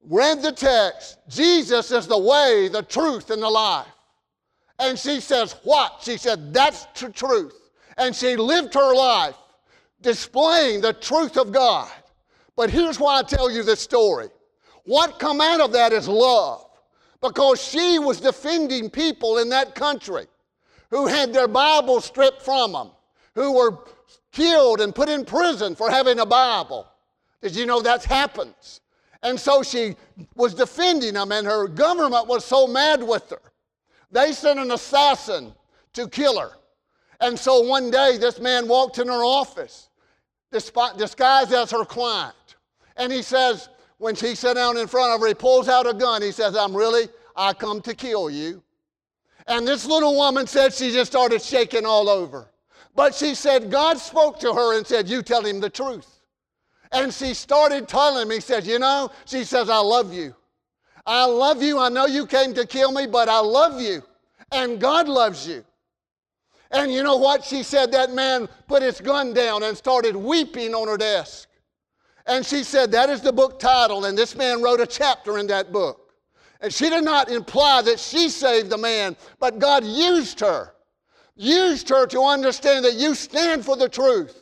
read 0.05 0.41
the 0.41 0.51
text 0.51 1.17
Jesus 1.29 1.91
is 1.91 2.07
the 2.07 2.17
way, 2.17 2.67
the 2.67 2.83
truth, 2.83 3.29
and 3.29 3.41
the 3.41 3.49
life. 3.49 3.87
And 4.79 4.99
she 4.99 5.21
says, 5.21 5.55
What? 5.63 5.99
She 6.01 6.17
said, 6.17 6.53
That's 6.53 6.85
the 6.99 7.09
truth 7.09 7.63
and 7.97 8.15
she 8.15 8.35
lived 8.35 8.73
her 8.73 8.95
life 8.95 9.35
displaying 10.01 10.81
the 10.81 10.93
truth 10.93 11.37
of 11.37 11.51
God. 11.51 11.91
But 12.55 12.69
here's 12.69 12.99
why 12.99 13.19
I 13.19 13.23
tell 13.23 13.49
you 13.49 13.63
this 13.63 13.79
story. 13.79 14.29
What 14.85 15.19
come 15.19 15.41
out 15.41 15.61
of 15.61 15.71
that 15.73 15.93
is 15.93 16.07
love 16.07 16.65
because 17.21 17.63
she 17.63 17.99
was 17.99 18.19
defending 18.19 18.89
people 18.89 19.37
in 19.37 19.49
that 19.49 19.75
country 19.75 20.27
who 20.89 21.07
had 21.07 21.33
their 21.33 21.47
Bible 21.47 22.01
stripped 22.01 22.41
from 22.41 22.73
them, 22.73 22.91
who 23.33 23.53
were 23.53 23.79
killed 24.33 24.81
and 24.81 24.93
put 24.93 25.07
in 25.07 25.23
prison 25.23 25.75
for 25.75 25.89
having 25.89 26.19
a 26.19 26.25
Bible. 26.25 26.85
Did 27.41 27.55
you 27.55 27.65
know 27.65 27.81
that 27.81 28.03
happens? 28.03 28.81
And 29.21 29.39
so 29.39 29.63
she 29.63 29.95
was 30.35 30.53
defending 30.53 31.13
them, 31.13 31.31
and 31.31 31.47
her 31.47 31.67
government 31.69 32.27
was 32.27 32.43
so 32.43 32.67
mad 32.67 33.01
with 33.01 33.29
her. 33.29 33.41
They 34.11 34.33
sent 34.33 34.59
an 34.59 34.71
assassin 34.71 35.53
to 35.93 36.09
kill 36.09 36.37
her. 36.39 36.51
And 37.21 37.39
so 37.39 37.61
one 37.61 37.89
day, 37.89 38.17
this 38.17 38.39
man 38.39 38.67
walked 38.67 38.97
in 38.99 39.07
her 39.07 39.23
office, 39.23 39.87
disguised 40.51 41.53
as 41.53 41.71
her 41.71 41.85
client. 41.85 42.35
And 42.97 43.13
he 43.13 43.21
says, 43.21 43.69
when 43.97 44.15
she 44.15 44.35
sat 44.35 44.55
down 44.55 44.77
in 44.77 44.87
front 44.87 45.13
of 45.13 45.21
her, 45.21 45.27
he 45.27 45.33
pulls 45.33 45.69
out 45.69 45.87
a 45.87 45.93
gun. 45.93 46.21
He 46.21 46.31
says, 46.31 46.57
I'm 46.57 46.75
really, 46.75 47.07
I 47.35 47.53
come 47.53 47.81
to 47.83 47.95
kill 47.95 48.29
you. 48.29 48.61
And 49.47 49.67
this 49.67 49.85
little 49.85 50.15
woman 50.15 50.47
said 50.47 50.73
she 50.73 50.91
just 50.91 51.11
started 51.11 51.41
shaking 51.41 51.85
all 51.85 52.09
over. 52.09 52.49
But 52.95 53.15
she 53.15 53.35
said, 53.35 53.71
God 53.71 53.97
spoke 53.97 54.39
to 54.41 54.53
her 54.53 54.77
and 54.77 54.85
said, 54.85 55.09
You 55.09 55.21
tell 55.21 55.45
him 55.45 55.59
the 55.59 55.69
truth. 55.69 56.21
And 56.91 57.13
she 57.13 57.33
started 57.33 57.87
telling 57.87 58.27
him, 58.27 58.31
He 58.31 58.39
said, 58.39 58.65
You 58.65 58.79
know, 58.79 59.11
she 59.25 59.43
says, 59.43 59.69
I 59.69 59.79
love 59.79 60.13
you. 60.13 60.35
I 61.05 61.25
love 61.25 61.61
you. 61.61 61.79
I 61.79 61.89
know 61.89 62.05
you 62.05 62.25
came 62.25 62.53
to 62.53 62.65
kill 62.65 62.91
me, 62.91 63.07
but 63.07 63.27
I 63.27 63.39
love 63.39 63.81
you. 63.81 64.03
And 64.51 64.79
God 64.79 65.09
loves 65.09 65.47
you. 65.47 65.65
And 66.71 66.91
you 66.91 67.03
know 67.03 67.17
what? 67.17 67.43
She 67.43 67.61
said 67.61 67.91
that 67.91 68.11
man 68.11 68.47
put 68.67 68.81
his 68.81 69.01
gun 69.01 69.33
down 69.33 69.63
and 69.63 69.77
started 69.77 70.15
weeping 70.15 70.73
on 70.73 70.87
her 70.87 70.97
desk. 70.97 71.49
And 72.25 72.45
she 72.45 72.63
said, 72.63 72.91
That 72.91 73.09
is 73.09 73.21
the 73.21 73.33
book 73.33 73.59
title. 73.59 74.05
And 74.05 74.17
this 74.17 74.35
man 74.35 74.61
wrote 74.61 74.79
a 74.79 74.87
chapter 74.87 75.37
in 75.37 75.47
that 75.47 75.71
book. 75.71 76.13
And 76.61 76.73
she 76.73 76.89
did 76.89 77.03
not 77.03 77.29
imply 77.29 77.81
that 77.81 77.99
she 77.99 78.29
saved 78.29 78.69
the 78.69 78.77
man, 78.77 79.17
but 79.39 79.59
God 79.59 79.83
used 79.83 80.39
her, 80.39 80.73
used 81.35 81.89
her 81.89 82.05
to 82.07 82.21
understand 82.21 82.85
that 82.85 82.95
you 82.95 83.15
stand 83.15 83.65
for 83.65 83.75
the 83.75 83.89
truth. 83.89 84.39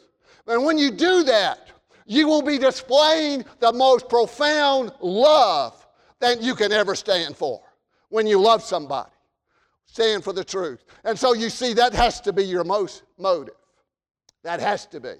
And 0.47 0.65
when 0.65 0.77
you 0.77 0.91
do 0.91 1.23
that, 1.23 1.69
you 2.05 2.27
will 2.27 2.41
be 2.41 2.57
displaying 2.57 3.45
the 3.59 3.71
most 3.71 4.09
profound 4.09 4.91
love 4.99 5.85
that 6.19 6.41
you 6.41 6.55
can 6.55 6.71
ever 6.71 6.95
stand 6.95 7.37
for 7.37 7.61
when 8.09 8.27
you 8.27 8.39
love 8.39 8.61
somebody. 8.63 9.11
Stand 9.85 10.23
for 10.23 10.33
the 10.33 10.43
truth. 10.43 10.83
And 11.03 11.17
so 11.17 11.33
you 11.33 11.49
see, 11.49 11.73
that 11.73 11.93
has 11.93 12.21
to 12.21 12.33
be 12.33 12.43
your 12.43 12.63
most 12.63 13.03
motive. 13.17 13.55
That 14.43 14.59
has 14.59 14.85
to 14.87 14.99
be 14.99 15.13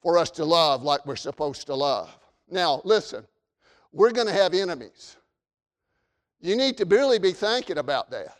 for 0.00 0.18
us 0.18 0.30
to 0.32 0.44
love 0.44 0.82
like 0.82 1.06
we're 1.06 1.16
supposed 1.16 1.66
to 1.66 1.74
love. 1.74 2.16
Now, 2.50 2.82
listen, 2.84 3.24
we're 3.92 4.10
going 4.10 4.26
to 4.26 4.32
have 4.32 4.54
enemies. 4.54 5.16
You 6.40 6.56
need 6.56 6.76
to 6.78 6.84
really 6.84 7.18
be 7.18 7.32
thinking 7.32 7.78
about 7.78 8.10
that. 8.10 8.36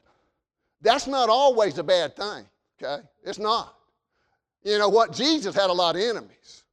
That's 0.80 1.06
not 1.06 1.28
always 1.28 1.78
a 1.78 1.84
bad 1.84 2.16
thing, 2.16 2.44
okay? 2.80 3.02
It's 3.24 3.38
not. 3.38 3.76
You 4.62 4.78
know 4.78 4.88
what? 4.88 5.12
Jesus 5.12 5.54
had 5.54 5.70
a 5.70 5.72
lot 5.72 5.96
of 5.96 6.02
enemies. 6.02 6.64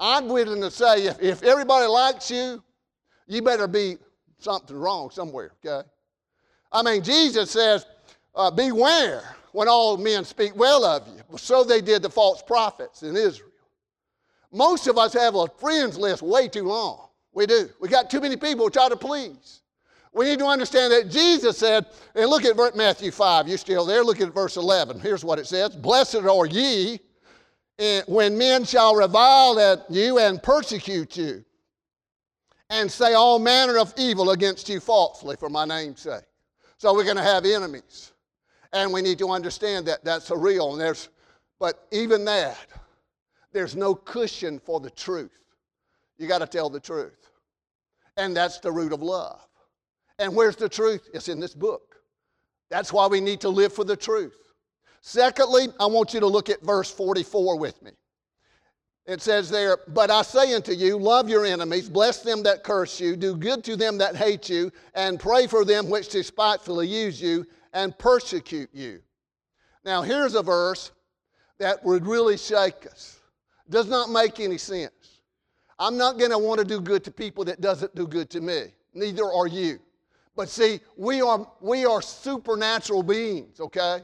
I'm 0.00 0.28
willing 0.28 0.60
to 0.60 0.70
say 0.70 1.06
if, 1.06 1.22
if 1.22 1.42
everybody 1.42 1.86
likes 1.86 2.30
you, 2.30 2.62
you 3.26 3.42
better 3.42 3.68
be 3.68 3.96
something 4.38 4.76
wrong 4.76 5.10
somewhere, 5.10 5.52
okay? 5.64 5.86
I 6.72 6.82
mean, 6.82 7.02
Jesus 7.02 7.50
says, 7.50 7.86
uh, 8.34 8.50
Beware 8.50 9.22
when 9.52 9.68
all 9.68 9.96
men 9.96 10.24
speak 10.24 10.54
well 10.56 10.84
of 10.84 11.06
you. 11.08 11.38
So 11.38 11.64
they 11.64 11.80
did 11.80 12.02
the 12.02 12.10
false 12.10 12.42
prophets 12.42 13.02
in 13.02 13.16
Israel. 13.16 13.50
Most 14.52 14.86
of 14.86 14.96
us 14.96 15.12
have 15.14 15.34
a 15.34 15.46
friends 15.58 15.98
list 15.98 16.22
way 16.22 16.48
too 16.48 16.64
long. 16.64 17.08
We 17.32 17.46
do. 17.46 17.68
We 17.80 17.88
got 17.88 18.10
too 18.10 18.20
many 18.20 18.36
people 18.36 18.66
to 18.66 18.70
try 18.70 18.88
to 18.88 18.96
please. 18.96 19.60
We 20.18 20.24
need 20.24 20.40
to 20.40 20.46
understand 20.46 20.92
that 20.92 21.08
Jesus 21.08 21.58
said, 21.58 21.86
and 22.16 22.28
look 22.28 22.44
at 22.44 22.74
Matthew 22.74 23.12
5, 23.12 23.46
you're 23.46 23.56
still 23.56 23.86
there, 23.86 24.02
look 24.02 24.20
at 24.20 24.34
verse 24.34 24.56
11. 24.56 24.98
Here's 24.98 25.24
what 25.24 25.38
it 25.38 25.46
says 25.46 25.76
Blessed 25.76 26.16
are 26.16 26.44
ye 26.44 26.98
eh, 27.78 28.02
when 28.08 28.36
men 28.36 28.64
shall 28.64 28.96
revile 28.96 29.60
at 29.60 29.88
you 29.88 30.18
and 30.18 30.42
persecute 30.42 31.16
you, 31.16 31.44
and 32.68 32.90
say 32.90 33.14
all 33.14 33.38
manner 33.38 33.78
of 33.78 33.94
evil 33.96 34.30
against 34.32 34.68
you 34.68 34.80
falsely 34.80 35.36
for 35.36 35.48
my 35.48 35.64
name's 35.64 36.00
sake. 36.00 36.24
So 36.78 36.92
we're 36.92 37.04
going 37.04 37.16
to 37.16 37.22
have 37.22 37.44
enemies. 37.44 38.10
And 38.72 38.92
we 38.92 39.02
need 39.02 39.18
to 39.18 39.30
understand 39.30 39.86
that 39.86 40.04
that's 40.04 40.32
a 40.32 40.36
real. 40.36 40.72
And 40.72 40.80
there's, 40.80 41.10
but 41.60 41.86
even 41.92 42.24
that, 42.24 42.58
there's 43.52 43.76
no 43.76 43.94
cushion 43.94 44.58
for 44.58 44.80
the 44.80 44.90
truth. 44.90 45.38
You 46.18 46.26
got 46.26 46.38
to 46.38 46.46
tell 46.48 46.70
the 46.70 46.80
truth. 46.80 47.30
And 48.16 48.36
that's 48.36 48.58
the 48.58 48.72
root 48.72 48.92
of 48.92 49.00
love. 49.00 49.47
And 50.18 50.34
where's 50.34 50.56
the 50.56 50.68
truth? 50.68 51.08
It's 51.14 51.28
in 51.28 51.40
this 51.40 51.54
book. 51.54 51.96
That's 52.70 52.92
why 52.92 53.06
we 53.06 53.20
need 53.20 53.40
to 53.40 53.48
live 53.48 53.72
for 53.72 53.84
the 53.84 53.96
truth. 53.96 54.36
Secondly, 55.00 55.68
I 55.78 55.86
want 55.86 56.12
you 56.12 56.20
to 56.20 56.26
look 56.26 56.50
at 56.50 56.60
verse 56.62 56.90
44 56.90 57.58
with 57.58 57.80
me. 57.82 57.92
It 59.06 59.22
says 59.22 59.48
there, 59.48 59.78
But 59.88 60.10
I 60.10 60.20
say 60.20 60.54
unto 60.54 60.72
you, 60.72 60.98
love 60.98 61.30
your 61.30 61.46
enemies, 61.46 61.88
bless 61.88 62.20
them 62.20 62.42
that 62.42 62.62
curse 62.62 63.00
you, 63.00 63.16
do 63.16 63.34
good 63.34 63.64
to 63.64 63.74
them 63.74 63.96
that 63.98 64.16
hate 64.16 64.50
you, 64.50 64.70
and 64.94 65.18
pray 65.18 65.46
for 65.46 65.64
them 65.64 65.88
which 65.88 66.10
despitefully 66.10 66.86
use 66.86 67.20
you 67.20 67.46
and 67.72 67.96
persecute 67.96 68.68
you. 68.72 69.00
Now, 69.84 70.02
here's 70.02 70.34
a 70.34 70.42
verse 70.42 70.90
that 71.58 71.82
would 71.84 72.06
really 72.06 72.36
shake 72.36 72.86
us. 72.86 73.18
Does 73.70 73.86
not 73.86 74.10
make 74.10 74.40
any 74.40 74.58
sense. 74.58 74.92
I'm 75.78 75.96
not 75.96 76.18
going 76.18 76.30
to 76.30 76.38
want 76.38 76.58
to 76.58 76.64
do 76.66 76.80
good 76.80 77.04
to 77.04 77.10
people 77.10 77.44
that 77.44 77.60
doesn't 77.60 77.94
do 77.94 78.06
good 78.06 78.28
to 78.30 78.40
me. 78.40 78.64
Neither 78.92 79.24
are 79.24 79.46
you. 79.46 79.78
But 80.38 80.48
see, 80.48 80.78
we 80.96 81.20
are, 81.20 81.50
we 81.60 81.84
are 81.84 82.00
supernatural 82.00 83.02
beings, 83.02 83.58
okay? 83.58 84.02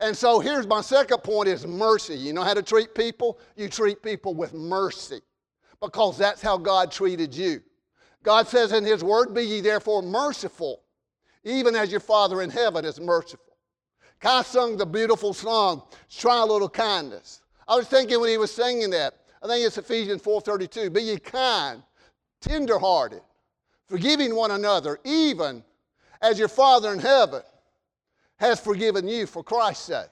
And 0.00 0.14
so 0.14 0.38
here's 0.38 0.66
my 0.66 0.82
second 0.82 1.22
point 1.22 1.48
is 1.48 1.66
mercy. 1.66 2.14
You 2.14 2.34
know 2.34 2.42
how 2.42 2.52
to 2.52 2.62
treat 2.62 2.94
people? 2.94 3.38
You 3.56 3.70
treat 3.70 4.02
people 4.02 4.34
with 4.34 4.52
mercy 4.52 5.22
because 5.80 6.18
that's 6.18 6.42
how 6.42 6.58
God 6.58 6.92
treated 6.92 7.34
you. 7.34 7.62
God 8.22 8.48
says 8.48 8.72
in 8.72 8.84
His 8.84 9.02
Word, 9.02 9.32
Be 9.32 9.44
ye 9.44 9.60
therefore 9.62 10.02
merciful, 10.02 10.82
even 11.42 11.74
as 11.74 11.90
your 11.90 12.00
Father 12.00 12.42
in 12.42 12.50
heaven 12.50 12.84
is 12.84 13.00
merciful. 13.00 13.56
Kai 14.20 14.42
sung 14.42 14.76
the 14.76 14.84
beautiful 14.84 15.32
song, 15.32 15.84
Try 16.14 16.42
a 16.42 16.44
Little 16.44 16.68
Kindness. 16.68 17.40
I 17.66 17.76
was 17.76 17.88
thinking 17.88 18.20
when 18.20 18.28
he 18.28 18.36
was 18.36 18.52
singing 18.52 18.90
that, 18.90 19.14
I 19.42 19.46
think 19.46 19.66
it's 19.66 19.78
Ephesians 19.78 20.20
4.32, 20.20 20.92
Be 20.92 21.02
ye 21.02 21.16
kind, 21.16 21.82
tenderhearted, 22.42 23.22
forgiving 23.92 24.34
one 24.34 24.52
another, 24.52 24.98
even 25.04 25.62
as 26.22 26.38
your 26.38 26.48
Father 26.48 26.94
in 26.94 26.98
heaven 26.98 27.42
has 28.38 28.58
forgiven 28.58 29.06
you 29.06 29.26
for 29.26 29.44
Christ's 29.44 29.84
sake. 29.84 30.08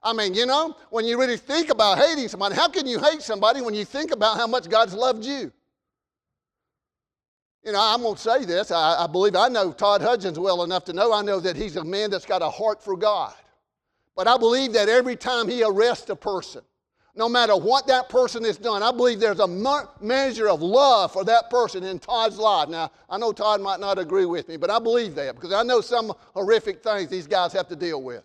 I 0.00 0.12
mean, 0.12 0.32
you 0.32 0.46
know, 0.46 0.76
when 0.90 1.04
you 1.04 1.18
really 1.18 1.36
think 1.36 1.70
about 1.70 1.98
hating 1.98 2.28
somebody, 2.28 2.54
how 2.54 2.68
can 2.68 2.86
you 2.86 3.00
hate 3.00 3.20
somebody 3.20 3.62
when 3.62 3.74
you 3.74 3.84
think 3.84 4.12
about 4.12 4.36
how 4.36 4.46
much 4.46 4.68
God's 4.68 4.94
loved 4.94 5.24
you? 5.24 5.50
You 7.64 7.72
know, 7.72 7.80
I'm 7.80 8.00
going 8.00 8.14
to 8.14 8.20
say 8.20 8.44
this. 8.44 8.70
I, 8.70 9.02
I, 9.02 9.08
believe 9.08 9.34
I 9.34 9.48
know 9.48 9.72
Todd 9.72 10.02
Hudgens 10.02 10.38
well 10.38 10.62
enough 10.62 10.84
to 10.84 10.92
know 10.92 11.12
I 11.12 11.22
know 11.22 11.40
that 11.40 11.56
he's 11.56 11.74
a 11.74 11.82
man 11.82 12.10
that's 12.10 12.24
got 12.24 12.42
a 12.42 12.48
heart 12.48 12.80
for 12.80 12.96
God. 12.96 13.34
But 14.14 14.28
I 14.28 14.38
believe 14.38 14.72
that 14.74 14.88
every 14.88 15.16
time 15.16 15.48
he 15.48 15.64
arrests 15.64 16.08
a 16.10 16.16
person, 16.16 16.62
no 17.14 17.28
matter 17.28 17.56
what 17.56 17.86
that 17.88 18.08
person 18.08 18.44
has 18.44 18.56
done, 18.56 18.82
I 18.82 18.92
believe 18.92 19.20
there's 19.20 19.40
a 19.40 19.88
measure 20.00 20.48
of 20.48 20.62
love 20.62 21.12
for 21.12 21.24
that 21.24 21.50
person 21.50 21.84
in 21.84 21.98
Todd's 21.98 22.38
life. 22.38 22.68
Now, 22.68 22.90
I 23.08 23.18
know 23.18 23.32
Todd 23.32 23.60
might 23.60 23.80
not 23.80 23.98
agree 23.98 24.26
with 24.26 24.48
me, 24.48 24.56
but 24.56 24.70
I 24.70 24.78
believe 24.78 25.14
that 25.16 25.34
because 25.34 25.52
I 25.52 25.62
know 25.62 25.80
some 25.80 26.12
horrific 26.34 26.82
things 26.82 27.10
these 27.10 27.26
guys 27.26 27.52
have 27.52 27.68
to 27.68 27.76
deal 27.76 28.02
with. 28.02 28.22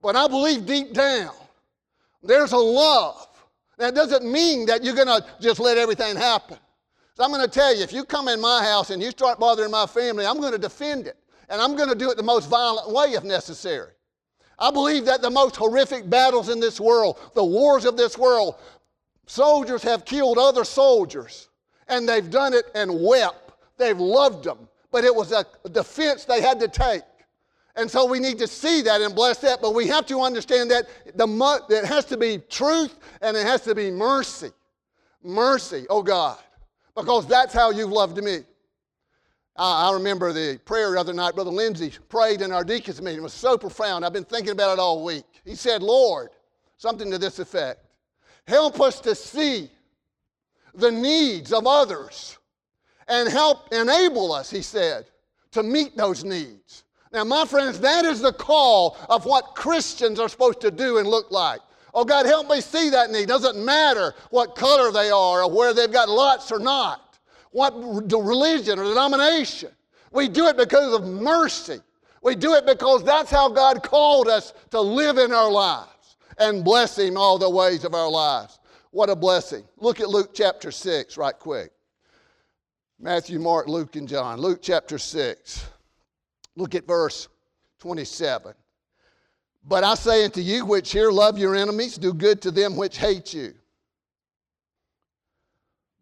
But 0.00 0.14
I 0.14 0.28
believe 0.28 0.64
deep 0.64 0.92
down 0.92 1.34
there's 2.22 2.52
a 2.52 2.56
love. 2.56 3.26
That 3.78 3.94
doesn't 3.94 4.30
mean 4.30 4.66
that 4.66 4.82
you're 4.82 4.94
going 4.94 5.06
to 5.06 5.24
just 5.40 5.60
let 5.60 5.78
everything 5.78 6.16
happen. 6.16 6.58
So 7.14 7.24
I'm 7.24 7.30
going 7.30 7.44
to 7.44 7.50
tell 7.50 7.74
you 7.74 7.82
if 7.82 7.92
you 7.92 8.04
come 8.04 8.28
in 8.28 8.40
my 8.40 8.62
house 8.62 8.90
and 8.90 9.02
you 9.02 9.10
start 9.10 9.38
bothering 9.38 9.70
my 9.70 9.86
family, 9.86 10.26
I'm 10.26 10.40
going 10.40 10.52
to 10.52 10.58
defend 10.58 11.06
it. 11.06 11.16
And 11.48 11.60
I'm 11.60 11.76
going 11.76 11.88
to 11.88 11.94
do 11.94 12.10
it 12.10 12.16
the 12.16 12.22
most 12.22 12.48
violent 12.48 12.90
way 12.90 13.12
if 13.12 13.24
necessary. 13.24 13.92
I 14.58 14.70
believe 14.70 15.04
that 15.04 15.22
the 15.22 15.30
most 15.30 15.56
horrific 15.56 16.08
battles 16.10 16.48
in 16.48 16.58
this 16.58 16.80
world, 16.80 17.18
the 17.34 17.44
wars 17.44 17.84
of 17.84 17.96
this 17.96 18.18
world, 18.18 18.56
soldiers 19.26 19.82
have 19.82 20.04
killed 20.04 20.38
other 20.38 20.64
soldiers 20.64 21.48
and 21.86 22.08
they've 22.08 22.28
done 22.28 22.54
it 22.54 22.66
and 22.74 23.02
wept. 23.02 23.52
They've 23.76 23.98
loved 23.98 24.44
them, 24.44 24.68
but 24.90 25.04
it 25.04 25.14
was 25.14 25.32
a 25.32 25.46
defense 25.70 26.24
they 26.24 26.40
had 26.40 26.58
to 26.60 26.68
take. 26.68 27.02
And 27.76 27.88
so 27.88 28.04
we 28.04 28.18
need 28.18 28.38
to 28.38 28.48
see 28.48 28.82
that 28.82 29.00
and 29.00 29.14
bless 29.14 29.38
that, 29.38 29.62
but 29.62 29.72
we 29.72 29.86
have 29.86 30.04
to 30.06 30.20
understand 30.20 30.70
that 30.72 30.88
the, 31.14 31.66
it 31.70 31.84
has 31.84 32.04
to 32.06 32.16
be 32.16 32.38
truth 32.50 32.98
and 33.22 33.36
it 33.36 33.46
has 33.46 33.60
to 33.62 33.74
be 33.74 33.90
mercy. 33.90 34.50
Mercy, 35.22 35.86
oh 35.88 36.02
God, 36.02 36.38
because 36.96 37.26
that's 37.26 37.54
how 37.54 37.70
you've 37.70 37.92
loved 37.92 38.22
me. 38.22 38.40
I, 39.58 39.88
I 39.88 39.92
remember 39.92 40.32
the 40.32 40.58
prayer 40.64 40.92
the 40.92 41.00
other 41.00 41.12
night, 41.12 41.34
Brother 41.34 41.50
Lindsay 41.50 41.92
prayed 42.08 42.40
in 42.40 42.52
our 42.52 42.64
deacons 42.64 43.02
meeting. 43.02 43.20
It 43.20 43.22
was 43.22 43.34
so 43.34 43.58
profound. 43.58 44.04
I've 44.04 44.12
been 44.12 44.24
thinking 44.24 44.52
about 44.52 44.74
it 44.74 44.78
all 44.78 45.04
week. 45.04 45.24
He 45.44 45.54
said, 45.54 45.82
Lord, 45.82 46.30
something 46.76 47.10
to 47.10 47.18
this 47.18 47.38
effect 47.38 47.84
help 48.48 48.80
us 48.80 48.98
to 49.00 49.14
see 49.14 49.70
the 50.74 50.90
needs 50.90 51.52
of 51.52 51.66
others 51.66 52.38
and 53.06 53.28
help 53.28 53.72
enable 53.72 54.32
us, 54.32 54.50
he 54.50 54.62
said, 54.62 55.04
to 55.50 55.62
meet 55.62 55.96
those 55.96 56.24
needs. 56.24 56.84
Now, 57.12 57.24
my 57.24 57.44
friends, 57.44 57.78
that 57.80 58.04
is 58.04 58.20
the 58.20 58.32
call 58.32 58.96
of 59.08 59.24
what 59.24 59.54
Christians 59.54 60.18
are 60.18 60.28
supposed 60.28 60.60
to 60.60 60.70
do 60.70 60.98
and 60.98 61.06
look 61.06 61.30
like. 61.30 61.60
Oh, 61.94 62.04
God, 62.04 62.26
help 62.26 62.50
me 62.50 62.60
see 62.60 62.90
that 62.90 63.10
need. 63.10 63.28
Doesn't 63.28 63.62
matter 63.62 64.14
what 64.30 64.54
color 64.54 64.92
they 64.92 65.10
are 65.10 65.42
or 65.42 65.50
where 65.50 65.72
they've 65.72 65.92
got 65.92 66.08
lots 66.08 66.52
or 66.52 66.58
not 66.58 67.07
what 67.50 67.74
religion 67.74 68.78
or 68.78 68.84
denomination. 68.84 69.70
We 70.12 70.28
do 70.28 70.46
it 70.46 70.56
because 70.56 70.94
of 70.94 71.06
mercy. 71.06 71.80
We 72.22 72.34
do 72.34 72.54
it 72.54 72.66
because 72.66 73.04
that's 73.04 73.30
how 73.30 73.48
God 73.48 73.82
called 73.82 74.28
us 74.28 74.52
to 74.70 74.80
live 74.80 75.18
in 75.18 75.32
our 75.32 75.50
lives 75.50 76.16
and 76.38 76.64
bless 76.64 76.98
Him 76.98 77.16
all 77.16 77.38
the 77.38 77.48
ways 77.48 77.84
of 77.84 77.94
our 77.94 78.10
lives. 78.10 78.58
What 78.90 79.10
a 79.10 79.16
blessing. 79.16 79.64
Look 79.76 80.00
at 80.00 80.08
Luke 80.08 80.30
chapter 80.34 80.70
6 80.70 81.16
right 81.16 81.38
quick. 81.38 81.72
Matthew, 82.98 83.38
Mark, 83.38 83.68
Luke, 83.68 83.94
and 83.96 84.08
John. 84.08 84.40
Luke 84.40 84.60
chapter 84.60 84.98
6. 84.98 85.66
Look 86.56 86.74
at 86.74 86.86
verse 86.86 87.28
27. 87.78 88.54
But 89.64 89.84
I 89.84 89.94
say 89.94 90.24
unto 90.24 90.40
you 90.40 90.64
which 90.64 90.90
here 90.90 91.10
love 91.10 91.38
your 91.38 91.54
enemies, 91.54 91.96
do 91.96 92.12
good 92.12 92.42
to 92.42 92.50
them 92.50 92.76
which 92.76 92.98
hate 92.98 93.32
you. 93.34 93.54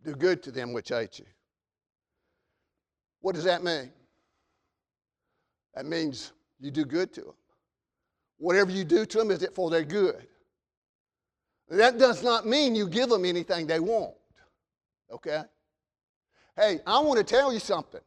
Do 0.04 0.14
good 0.14 0.42
to 0.44 0.50
them 0.52 0.72
which 0.72 0.88
hate 0.88 1.18
you. 1.18 1.26
What 3.26 3.34
does 3.34 3.42
that 3.42 3.64
mean? 3.64 3.90
That 5.74 5.84
means 5.84 6.30
you 6.60 6.70
do 6.70 6.84
good 6.84 7.12
to 7.14 7.22
them. 7.22 7.34
Whatever 8.38 8.70
you 8.70 8.84
do 8.84 9.04
to 9.04 9.18
them, 9.18 9.32
is 9.32 9.42
it 9.42 9.52
for 9.52 9.68
their 9.68 9.82
good? 9.82 10.28
That 11.68 11.98
does 11.98 12.22
not 12.22 12.46
mean 12.46 12.76
you 12.76 12.86
give 12.86 13.08
them 13.08 13.24
anything 13.24 13.66
they 13.66 13.80
want. 13.80 14.14
Okay? 15.10 15.42
Hey, 16.54 16.78
I 16.86 17.00
want 17.00 17.18
to 17.18 17.24
tell 17.24 17.52
you 17.52 17.58
something. 17.58 18.00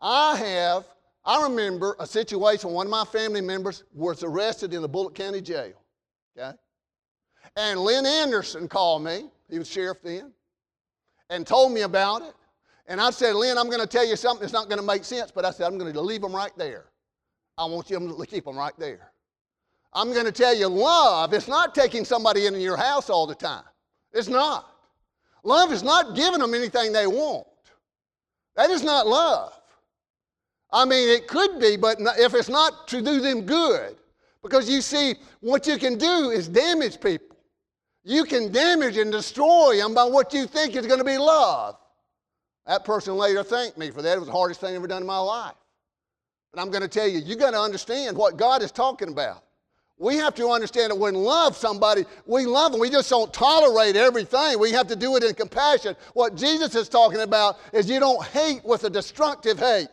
I 0.00 0.36
have, 0.36 0.86
I 1.26 1.42
remember 1.42 1.94
a 2.00 2.06
situation, 2.06 2.70
one 2.70 2.86
of 2.86 2.90
my 2.90 3.04
family 3.04 3.42
members 3.42 3.84
was 3.92 4.22
arrested 4.22 4.72
in 4.72 4.80
the 4.80 4.88
Bullock 4.88 5.14
County 5.14 5.42
Jail. 5.42 5.74
Okay? 6.38 6.56
And 7.54 7.80
Lynn 7.80 8.06
Anderson 8.06 8.66
called 8.66 9.04
me, 9.04 9.26
he 9.50 9.58
was 9.58 9.68
sheriff 9.68 9.98
then, 10.02 10.32
and 11.28 11.46
told 11.46 11.70
me 11.70 11.82
about 11.82 12.22
it. 12.22 12.32
And 12.88 13.00
I 13.02 13.10
said, 13.10 13.34
Lynn, 13.34 13.58
I'm 13.58 13.68
going 13.68 13.80
to 13.80 13.86
tell 13.86 14.06
you 14.06 14.16
something 14.16 14.40
that's 14.40 14.54
not 14.54 14.68
going 14.68 14.80
to 14.80 14.84
make 14.84 15.04
sense, 15.04 15.30
but 15.30 15.44
I 15.44 15.50
said, 15.50 15.66
I'm 15.66 15.76
going 15.78 15.92
to 15.92 16.00
leave 16.00 16.22
them 16.22 16.34
right 16.34 16.56
there. 16.56 16.86
I 17.58 17.66
want 17.66 17.90
you 17.90 17.98
to 17.98 18.26
keep 18.26 18.46
them 18.46 18.56
right 18.56 18.72
there. 18.78 19.12
I'm 19.92 20.12
going 20.12 20.24
to 20.24 20.32
tell 20.32 20.54
you, 20.54 20.68
love 20.68 21.34
is 21.34 21.48
not 21.48 21.74
taking 21.74 22.04
somebody 22.04 22.46
into 22.46 22.60
your 22.60 22.78
house 22.78 23.10
all 23.10 23.26
the 23.26 23.34
time. 23.34 23.64
It's 24.12 24.28
not. 24.28 24.74
Love 25.44 25.70
is 25.70 25.82
not 25.82 26.16
giving 26.16 26.40
them 26.40 26.54
anything 26.54 26.92
they 26.92 27.06
want. 27.06 27.46
That 28.56 28.70
is 28.70 28.82
not 28.82 29.06
love. 29.06 29.52
I 30.70 30.84
mean, 30.84 31.08
it 31.08 31.28
could 31.28 31.60
be, 31.60 31.76
but 31.76 31.98
if 32.18 32.34
it's 32.34 32.48
not 32.48 32.88
to 32.88 33.02
do 33.02 33.20
them 33.20 33.42
good, 33.42 33.96
because 34.42 34.68
you 34.68 34.80
see, 34.80 35.14
what 35.40 35.66
you 35.66 35.78
can 35.78 35.98
do 35.98 36.30
is 36.30 36.48
damage 36.48 37.00
people. 37.00 37.36
You 38.04 38.24
can 38.24 38.50
damage 38.50 38.96
and 38.96 39.12
destroy 39.12 39.76
them 39.76 39.94
by 39.94 40.04
what 40.04 40.32
you 40.32 40.46
think 40.46 40.74
is 40.74 40.86
going 40.86 40.98
to 40.98 41.04
be 41.04 41.18
love. 41.18 41.76
That 42.68 42.84
person 42.84 43.16
later 43.16 43.42
thanked 43.42 43.78
me 43.78 43.90
for 43.90 44.02
that. 44.02 44.16
It 44.16 44.18
was 44.18 44.28
the 44.28 44.32
hardest 44.32 44.60
thing 44.60 44.70
I've 44.70 44.76
ever 44.76 44.86
done 44.86 45.02
in 45.02 45.06
my 45.06 45.18
life. 45.18 45.54
But 46.52 46.60
I'm 46.60 46.70
going 46.70 46.82
to 46.82 46.88
tell 46.88 47.08
you, 47.08 47.18
you 47.18 47.34
got 47.34 47.52
to 47.52 47.60
understand 47.60 48.16
what 48.16 48.36
God 48.36 48.62
is 48.62 48.70
talking 48.70 49.08
about. 49.08 49.42
We 49.96 50.16
have 50.16 50.34
to 50.34 50.50
understand 50.50 50.92
that 50.92 50.96
when 50.96 51.14
we 51.14 51.20
love 51.20 51.56
somebody, 51.56 52.04
we 52.26 52.44
love 52.44 52.72
them. 52.72 52.80
We 52.80 52.90
just 52.90 53.08
don't 53.08 53.32
tolerate 53.32 53.96
everything. 53.96 54.58
We 54.60 54.70
have 54.72 54.86
to 54.88 54.96
do 54.96 55.16
it 55.16 55.24
in 55.24 55.34
compassion. 55.34 55.96
What 56.12 56.36
Jesus 56.36 56.74
is 56.74 56.90
talking 56.90 57.20
about 57.20 57.56
is 57.72 57.88
you 57.90 57.98
don't 57.98 58.22
hate 58.26 58.62
with 58.64 58.84
a 58.84 58.90
destructive 58.90 59.58
hate. 59.58 59.88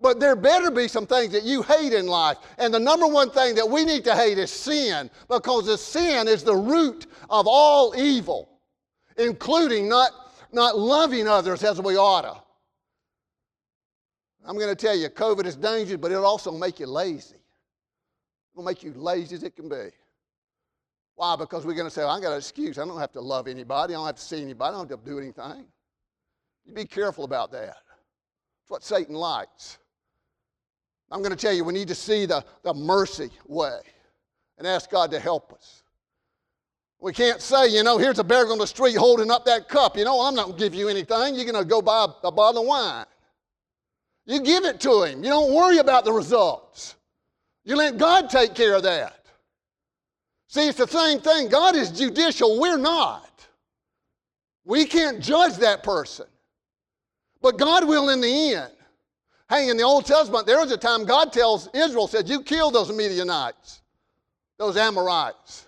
But 0.00 0.20
there 0.20 0.36
better 0.36 0.70
be 0.70 0.88
some 0.88 1.06
things 1.06 1.32
that 1.32 1.42
you 1.42 1.62
hate 1.62 1.92
in 1.92 2.06
life. 2.06 2.38
And 2.58 2.72
the 2.72 2.78
number 2.78 3.06
one 3.06 3.30
thing 3.30 3.56
that 3.56 3.68
we 3.68 3.84
need 3.84 4.04
to 4.04 4.14
hate 4.14 4.38
is 4.38 4.50
sin, 4.52 5.10
because 5.28 5.66
the 5.66 5.76
sin 5.76 6.28
is 6.28 6.44
the 6.44 6.56
root 6.56 7.06
of 7.28 7.46
all 7.48 7.94
evil, 7.96 8.48
including 9.18 9.88
not, 9.88 10.12
not 10.56 10.76
loving 10.76 11.28
others 11.28 11.62
as 11.62 11.80
we 11.80 11.96
ought 11.96 12.22
to. 12.22 12.42
I'm 14.44 14.56
going 14.56 14.68
to 14.68 14.74
tell 14.74 14.96
you, 14.96 15.08
COVID 15.08 15.44
is 15.44 15.54
dangerous, 15.54 16.00
but 16.00 16.10
it'll 16.10 16.24
also 16.24 16.50
make 16.50 16.80
you 16.80 16.86
lazy. 16.86 17.36
It'll 18.54 18.64
make 18.64 18.82
you 18.82 18.92
lazy 18.94 19.36
as 19.36 19.42
it 19.42 19.54
can 19.54 19.68
be. 19.68 19.90
Why? 21.14 21.36
Because 21.36 21.66
we're 21.66 21.74
going 21.74 21.86
to 21.86 21.90
say, 21.90 22.02
well, 22.02 22.16
I 22.16 22.20
got 22.20 22.32
an 22.32 22.38
excuse. 22.38 22.78
I 22.78 22.86
don't 22.86 22.98
have 22.98 23.12
to 23.12 23.20
love 23.20 23.48
anybody. 23.48 23.94
I 23.94 23.96
don't 23.98 24.06
have 24.06 24.16
to 24.16 24.22
see 24.22 24.42
anybody. 24.42 24.68
I 24.68 24.78
don't 24.78 24.90
have 24.90 25.04
to 25.04 25.10
do 25.10 25.18
anything. 25.18 25.66
You 26.64 26.72
be 26.72 26.84
careful 26.84 27.24
about 27.24 27.52
that. 27.52 27.66
That's 27.66 28.68
what 28.68 28.82
Satan 28.82 29.14
likes. 29.14 29.78
I'm 31.10 31.20
going 31.20 31.30
to 31.30 31.36
tell 31.36 31.52
you, 31.52 31.64
we 31.64 31.72
need 31.72 31.88
to 31.88 31.94
see 31.94 32.26
the, 32.26 32.44
the 32.62 32.74
mercy 32.74 33.30
way 33.46 33.78
and 34.58 34.66
ask 34.66 34.90
God 34.90 35.10
to 35.10 35.20
help 35.20 35.52
us. 35.52 35.82
We 37.06 37.12
can't 37.12 37.40
say, 37.40 37.68
you 37.68 37.84
know, 37.84 37.98
here's 37.98 38.18
a 38.18 38.24
beggar 38.24 38.50
on 38.50 38.58
the 38.58 38.66
street 38.66 38.96
holding 38.96 39.30
up 39.30 39.44
that 39.44 39.68
cup. 39.68 39.96
You 39.96 40.04
know, 40.04 40.22
I'm 40.22 40.34
not 40.34 40.46
going 40.46 40.58
to 40.58 40.64
give 40.64 40.74
you 40.74 40.88
anything. 40.88 41.36
You're 41.36 41.44
going 41.44 41.54
to 41.54 41.64
go 41.64 41.80
buy 41.80 42.08
a, 42.24 42.32
bottle 42.32 42.62
of 42.62 42.66
wine. 42.66 43.06
You 44.24 44.40
give 44.40 44.64
it 44.64 44.80
to 44.80 45.04
him. 45.04 45.22
You 45.22 45.30
don't 45.30 45.54
worry 45.54 45.78
about 45.78 46.04
the 46.04 46.10
results. 46.10 46.96
You 47.62 47.76
let 47.76 47.96
God 47.96 48.28
take 48.28 48.56
care 48.56 48.74
of 48.74 48.82
that. 48.82 49.24
See, 50.48 50.66
it's 50.66 50.78
the 50.78 50.88
same 50.88 51.20
thing. 51.20 51.48
God 51.48 51.76
is 51.76 51.92
judicial. 51.92 52.58
We're 52.58 52.76
not. 52.76 53.46
We 54.64 54.84
can't 54.84 55.22
judge 55.22 55.58
that 55.58 55.84
person. 55.84 56.26
But 57.40 57.56
God 57.56 57.86
will 57.86 58.08
in 58.08 58.20
the 58.20 58.54
end. 58.54 58.72
Hey, 59.48 59.68
in 59.68 59.76
the 59.76 59.84
Old 59.84 60.06
Testament, 60.06 60.44
there 60.44 60.58
was 60.58 60.72
a 60.72 60.76
time 60.76 61.04
God 61.04 61.32
tells 61.32 61.68
Israel, 61.72 62.08
said, 62.08 62.28
You 62.28 62.42
kill 62.42 62.72
those 62.72 62.90
Midianites, 62.90 63.82
those 64.58 64.76
Amorites, 64.76 65.65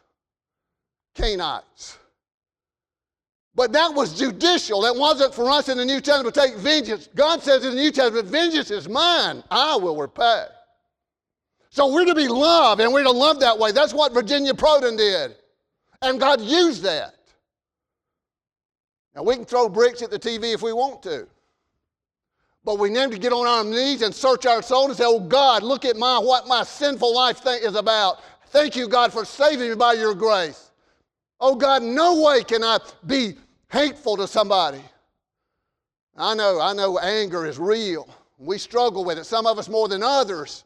Canaanites. 1.19 1.99
But 3.55 3.73
that 3.73 3.93
was 3.93 4.17
judicial. 4.17 4.83
That 4.83 4.95
wasn't 4.95 5.35
for 5.35 5.51
us 5.51 5.69
in 5.69 5.79
the 5.79 5.85
New 5.85 6.01
Testament 6.01 6.33
to 6.35 6.41
take 6.41 6.57
vengeance. 6.57 7.09
God 7.15 7.43
says 7.43 7.65
in 7.65 7.75
the 7.75 7.81
New 7.81 7.91
Testament, 7.91 8.29
vengeance 8.29 8.71
is 8.71 8.89
mine. 8.89 9.43
I 9.51 9.77
will 9.77 9.97
repay. 9.97 10.45
So 11.71 11.93
we're 11.93 12.05
to 12.05 12.15
be 12.15 12.29
loved, 12.29 12.81
and 12.81 12.93
we're 12.93 13.03
to 13.03 13.11
love 13.11 13.41
that 13.41 13.59
way. 13.59 13.73
That's 13.73 13.93
what 13.93 14.15
Virginia 14.15 14.55
Prodan 14.55 14.97
did. 14.97 15.35
And 16.03 16.21
God 16.21 16.41
used 16.41 16.83
that. 16.85 17.17
Now, 19.15 19.25
we 19.25 19.35
can 19.35 19.45
throw 19.45 19.69
bricks 19.69 20.03
at 20.03 20.11
the 20.11 20.19
TV 20.19 20.55
if 20.55 20.63
we 20.63 20.73
want 20.73 21.03
to. 21.03 21.27
But 22.65 22.79
we 22.79 22.91
need 22.91 23.11
to 23.11 23.19
get 23.19 23.33
on 23.33 23.47
our 23.47 23.65
knees 23.65 24.03
and 24.03 24.15
search 24.15 24.47
our 24.47 24.63
soul 24.63 24.87
and 24.87 24.97
say, 24.97 25.05
Oh 25.05 25.21
God, 25.21 25.63
look 25.65 25.85
at 25.85 25.97
my 25.97 26.19
what 26.19 26.47
my 26.47 26.63
sinful 26.63 27.13
life 27.13 27.41
is 27.45 27.75
about. 27.75 28.23
Thank 28.47 28.77
you, 28.77 28.87
God, 28.87 29.13
for 29.13 29.25
saving 29.25 29.69
me 29.69 29.75
by 29.75 29.95
your 29.95 30.15
grace. 30.15 30.68
Oh 31.40 31.55
God, 31.55 31.83
no 31.83 32.22
way 32.22 32.42
can 32.42 32.64
I 32.64 32.79
be 33.07 33.35
hateful 33.70 34.16
to 34.16 34.27
somebody. 34.27 34.83
I 36.16 36.35
know, 36.35 36.61
I 36.61 36.72
know 36.72 36.98
anger 36.98 37.46
is 37.46 37.59
real. 37.59 38.09
We 38.38 38.59
struggle 38.59 39.05
with 39.05 39.18
it, 39.18 39.24
some 39.24 39.46
of 39.46 39.59
us 39.59 39.68
more 39.68 39.88
than 39.88 40.03
others. 40.03 40.64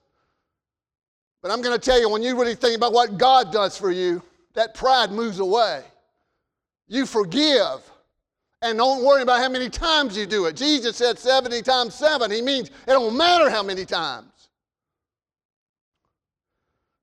But 1.42 1.50
I'm 1.50 1.60
going 1.60 1.78
to 1.78 1.84
tell 1.84 2.00
you, 2.00 2.08
when 2.08 2.22
you 2.22 2.38
really 2.38 2.54
think 2.54 2.76
about 2.76 2.92
what 2.92 3.18
God 3.18 3.52
does 3.52 3.76
for 3.76 3.90
you, 3.90 4.22
that 4.54 4.74
pride 4.74 5.10
moves 5.10 5.40
away. 5.40 5.82
You 6.88 7.06
forgive 7.06 7.80
and 8.62 8.78
don't 8.78 9.04
worry 9.04 9.22
about 9.22 9.40
how 9.40 9.48
many 9.48 9.68
times 9.68 10.16
you 10.16 10.24
do 10.24 10.46
it. 10.46 10.56
Jesus 10.56 10.96
said 10.96 11.18
70 11.18 11.62
times 11.62 11.94
7. 11.94 12.30
He 12.30 12.40
means 12.40 12.68
it 12.68 12.86
don't 12.86 13.16
matter 13.16 13.50
how 13.50 13.62
many 13.62 13.84
times. 13.84 14.48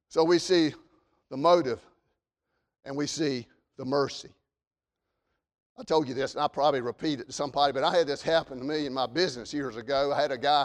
So 0.07 0.23
we 0.23 0.39
see 0.39 0.73
the 1.29 1.37
motive 1.37 1.79
and 2.85 2.95
we 2.95 3.05
see 3.05 3.45
the 3.79 3.85
mercy. 3.85 4.29
I 5.79 5.83
told 5.83 6.09
you 6.09 6.13
this, 6.13 6.35
and 6.35 6.43
I 6.43 6.49
probably 6.49 6.81
repeat 6.81 7.21
it 7.21 7.27
to 7.27 7.31
somebody, 7.31 7.71
but 7.71 7.85
I 7.85 7.95
had 7.95 8.05
this 8.05 8.21
happen 8.21 8.59
to 8.59 8.65
me 8.65 8.85
in 8.85 8.93
my 8.93 9.07
business 9.07 9.53
years 9.53 9.77
ago. 9.77 10.11
I 10.13 10.21
had 10.21 10.33
a 10.33 10.37
guy 10.37 10.63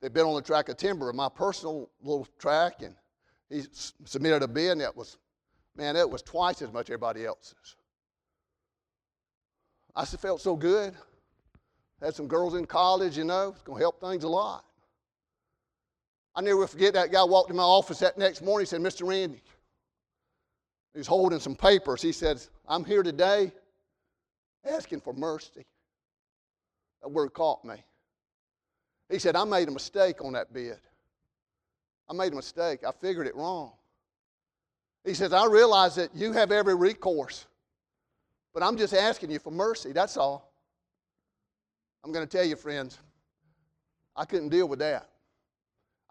that 0.00 0.06
had 0.06 0.12
been 0.12 0.26
on 0.26 0.34
the 0.34 0.42
track 0.42 0.68
of 0.68 0.76
timber, 0.76 1.12
my 1.12 1.28
personal 1.28 1.88
little 2.02 2.26
track, 2.40 2.82
and 2.82 2.96
he 3.48 3.62
submitted 4.04 4.42
a 4.42 4.48
bid, 4.48 4.72
and 4.72 4.82
it 4.82 4.94
was, 4.94 5.16
man, 5.76 5.94
it 5.94 6.10
was 6.10 6.22
twice 6.22 6.60
as 6.60 6.72
much 6.72 6.90
as 6.90 6.94
everybody 6.94 7.24
else's. 7.24 7.76
I 9.94 10.04
felt 10.04 10.40
so 10.40 10.56
good. 10.56 10.94
Had 12.02 12.16
some 12.16 12.26
girls 12.26 12.56
in 12.56 12.66
college, 12.66 13.16
you 13.16 13.24
know, 13.24 13.50
it's 13.50 13.62
going 13.62 13.78
to 13.78 13.82
help 13.82 14.00
things 14.00 14.24
a 14.24 14.28
lot. 14.28 14.64
I 16.34 16.40
never 16.40 16.66
forget 16.66 16.94
that 16.94 17.12
guy 17.12 17.22
walked 17.22 17.50
in 17.50 17.56
my 17.56 17.62
office 17.62 18.00
that 18.00 18.18
next 18.18 18.42
morning. 18.42 18.66
He 18.66 18.68
said, 18.68 18.80
Mr. 18.80 19.08
Randy, 19.08 19.40
he's 20.92 21.06
holding 21.06 21.38
some 21.38 21.54
papers. 21.54 22.02
He 22.02 22.12
said, 22.12 22.42
I'm 22.68 22.84
here 22.84 23.02
today 23.02 23.52
asking 24.68 25.00
for 25.00 25.12
mercy. 25.12 25.64
That 27.02 27.08
word 27.08 27.32
caught 27.32 27.64
me. 27.64 27.76
He 29.08 29.18
said, 29.18 29.36
I 29.36 29.44
made 29.44 29.68
a 29.68 29.70
mistake 29.70 30.24
on 30.24 30.32
that 30.32 30.52
bid. 30.52 30.78
I 32.08 32.12
made 32.12 32.32
a 32.32 32.36
mistake. 32.36 32.80
I 32.86 32.90
figured 32.92 33.26
it 33.26 33.36
wrong. 33.36 33.72
He 35.04 35.14
says, 35.14 35.32
I 35.32 35.46
realize 35.46 35.94
that 35.94 36.10
you 36.14 36.32
have 36.32 36.50
every 36.50 36.74
recourse. 36.74 37.46
But 38.52 38.64
I'm 38.64 38.76
just 38.76 38.94
asking 38.94 39.30
you 39.30 39.38
for 39.38 39.52
mercy, 39.52 39.92
that's 39.92 40.16
all. 40.16 40.52
I'm 42.02 42.10
going 42.10 42.26
to 42.26 42.36
tell 42.36 42.44
you, 42.44 42.56
friends, 42.56 42.98
I 44.16 44.24
couldn't 44.24 44.48
deal 44.48 44.66
with 44.66 44.78
that. 44.80 45.08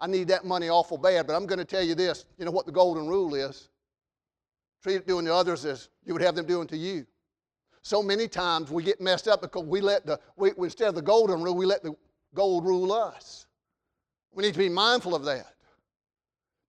I 0.00 0.06
need 0.06 0.28
that 0.28 0.44
money 0.44 0.68
awful 0.68 0.98
bad, 0.98 1.26
but 1.26 1.34
I'm 1.34 1.46
going 1.46 1.58
to 1.58 1.64
tell 1.64 1.82
you 1.82 1.94
this. 1.94 2.24
You 2.38 2.44
know 2.44 2.50
what 2.50 2.66
the 2.66 2.72
golden 2.72 3.08
rule 3.08 3.34
is? 3.34 3.68
Treat 4.86 5.04
doing 5.04 5.24
to 5.24 5.34
others 5.34 5.64
as 5.64 5.88
you 6.04 6.12
would 6.12 6.22
have 6.22 6.36
them 6.36 6.46
doing 6.46 6.68
to 6.68 6.76
you. 6.76 7.04
So 7.82 8.04
many 8.04 8.28
times 8.28 8.70
we 8.70 8.84
get 8.84 9.00
messed 9.00 9.26
up 9.26 9.42
because 9.42 9.64
we 9.64 9.80
let 9.80 10.06
the, 10.06 10.20
we, 10.36 10.52
instead 10.58 10.88
of 10.88 10.94
the 10.94 11.02
golden 11.02 11.42
rule, 11.42 11.56
we 11.56 11.66
let 11.66 11.82
the 11.82 11.96
gold 12.34 12.64
rule 12.64 12.92
us. 12.92 13.46
We 14.32 14.44
need 14.44 14.52
to 14.52 14.60
be 14.60 14.68
mindful 14.68 15.16
of 15.16 15.24
that. 15.24 15.54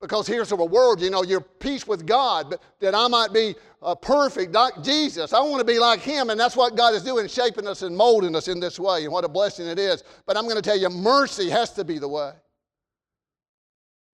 Because 0.02 0.26
here's 0.26 0.50
the 0.50 0.56
word, 0.56 1.00
you 1.00 1.12
know, 1.12 1.22
your 1.22 1.42
peace 1.42 1.86
with 1.86 2.08
God, 2.08 2.50
but 2.50 2.64
that 2.80 2.96
I 2.96 3.08
might 3.08 3.34
be 3.34 3.54
uh, 3.84 3.94
perfect 3.94 4.52
like 4.52 4.82
Jesus. 4.82 5.32
I 5.32 5.40
want 5.42 5.60
to 5.60 5.66
be 5.66 5.78
like 5.78 6.00
Him, 6.00 6.32
and 6.32 6.40
that's 6.40 6.56
what 6.56 6.76
God 6.76 6.96
is 6.96 7.04
doing, 7.04 7.28
shaping 7.28 7.68
us 7.68 7.84
and 7.84 7.96
molding 7.96 8.36
us 8.36 8.48
in 8.48 8.60
this 8.60 8.80
way, 8.80 9.04
and 9.04 9.14
what 9.14 9.26
a 9.26 9.30
blessing 9.30 9.68
it 9.68 9.78
is. 9.78 10.04
But 10.26 10.38
I'm 10.38 10.46
going 10.46 10.56
to 10.56 10.64
tell 10.64 10.80
you, 10.80 10.90
mercy 10.90 11.52
has 11.52 11.70
to 11.74 11.84
be 11.84 12.00
the 12.00 12.08
way. 12.08 12.32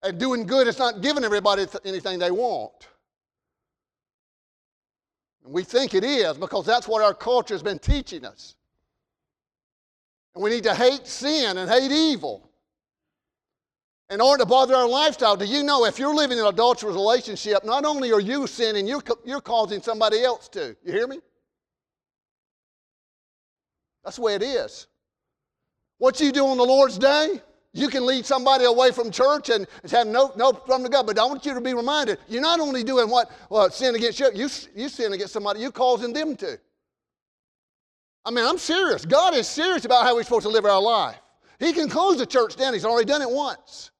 And 0.03 0.19
doing 0.19 0.45
good 0.45 0.67
is 0.67 0.77
not 0.77 0.99
giving 0.99 1.23
everybody 1.23 1.65
anything 1.85 2.19
they 2.19 2.31
want. 2.31 2.89
And 5.43 5.53
we 5.53 5.63
think 5.63 5.93
it 5.93 6.03
is 6.03 6.37
because 6.37 6.65
that's 6.65 6.87
what 6.87 7.03
our 7.03 7.13
culture 7.13 7.53
has 7.53 7.63
been 7.63 7.79
teaching 7.79 8.25
us. 8.25 8.55
And 10.35 10.43
we 10.43 10.49
need 10.49 10.63
to 10.63 10.73
hate 10.73 11.05
sin 11.05 11.57
and 11.57 11.69
hate 11.69 11.91
evil 11.91 12.49
in 14.09 14.21
order 14.21 14.43
to 14.43 14.49
bother 14.49 14.75
our 14.75 14.87
lifestyle. 14.87 15.35
Do 15.35 15.45
you 15.45 15.63
know 15.63 15.85
if 15.85 15.99
you're 15.99 16.13
living 16.13 16.37
in 16.37 16.43
an 16.43 16.53
adulterous 16.53 16.95
relationship, 16.95 17.63
not 17.65 17.85
only 17.85 18.11
are 18.11 18.19
you 18.19 18.47
sinning, 18.47 18.87
you're, 18.87 19.03
you're 19.25 19.41
causing 19.41 19.81
somebody 19.81 20.23
else 20.23 20.47
to. 20.49 20.75
You 20.83 20.91
hear 20.91 21.07
me? 21.07 21.19
That's 24.03 24.17
the 24.17 24.21
way 24.21 24.35
it 24.35 24.43
is. 24.43 24.87
What 25.97 26.19
you 26.19 26.31
do 26.31 26.45
on 26.47 26.57
the 26.57 26.65
Lord's 26.65 26.97
day, 26.97 27.41
you 27.73 27.89
can 27.89 28.05
lead 28.05 28.25
somebody 28.25 28.65
away 28.65 28.91
from 28.91 29.09
church 29.09 29.49
and 29.49 29.65
have 29.89 30.07
no, 30.07 30.31
no 30.35 30.53
from 30.53 30.83
the 30.83 30.89
God. 30.89 31.07
But 31.07 31.17
I 31.17 31.25
want 31.25 31.45
you 31.45 31.55
to 31.55 31.61
be 31.61 31.73
reminded, 31.73 32.19
you're 32.27 32.41
not 32.41 32.59
only 32.59 32.83
doing 32.83 33.09
what 33.09 33.31
well, 33.49 33.69
sin 33.71 33.95
against 33.95 34.19
you, 34.19 34.29
you, 34.33 34.47
you 34.75 34.89
sin 34.89 35.11
against 35.13 35.33
somebody, 35.33 35.59
you're 35.59 35.71
causing 35.71 36.13
them 36.13 36.35
to. 36.37 36.59
I 38.25 38.31
mean, 38.31 38.45
I'm 38.45 38.59
serious. 38.59 39.05
God 39.05 39.33
is 39.33 39.47
serious 39.47 39.85
about 39.85 40.05
how 40.05 40.15
we're 40.15 40.23
supposed 40.23 40.45
to 40.45 40.49
live 40.49 40.65
our 40.65 40.81
life. 40.81 41.17
He 41.59 41.73
can 41.73 41.89
close 41.89 42.17
the 42.17 42.25
church 42.25 42.55
down. 42.55 42.73
He's 42.73 42.85
already 42.85 43.07
done 43.07 43.21
it 43.21 43.29
once. 43.29 43.91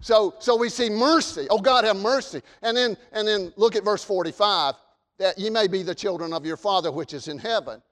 So, 0.00 0.34
so 0.38 0.56
we 0.56 0.70
see 0.70 0.88
mercy. 0.88 1.46
Oh, 1.50 1.58
God, 1.58 1.84
have 1.84 1.96
mercy. 1.96 2.40
And 2.62 2.76
then, 2.76 2.96
and 3.12 3.28
then 3.28 3.52
look 3.56 3.76
at 3.76 3.84
verse 3.84 4.02
45 4.02 4.74
that 5.18 5.38
ye 5.38 5.50
may 5.50 5.68
be 5.68 5.82
the 5.82 5.94
children 5.94 6.32
of 6.32 6.46
your 6.46 6.56
Father 6.56 6.90
which 6.90 7.12
is 7.12 7.28
in 7.28 7.38
heaven. 7.38 7.82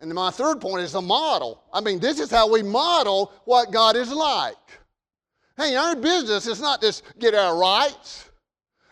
And 0.00 0.12
my 0.12 0.30
third 0.30 0.60
point 0.60 0.82
is 0.82 0.94
a 0.94 1.00
model. 1.00 1.62
I 1.72 1.80
mean, 1.80 1.98
this 1.98 2.20
is 2.20 2.30
how 2.30 2.50
we 2.50 2.62
model 2.62 3.32
what 3.44 3.72
God 3.72 3.96
is 3.96 4.12
like. 4.12 4.56
Hey, 5.56 5.74
our 5.74 5.96
business 5.96 6.46
is 6.46 6.60
not 6.60 6.82
just 6.82 7.02
get 7.18 7.34
our 7.34 7.58
rights. 7.58 8.30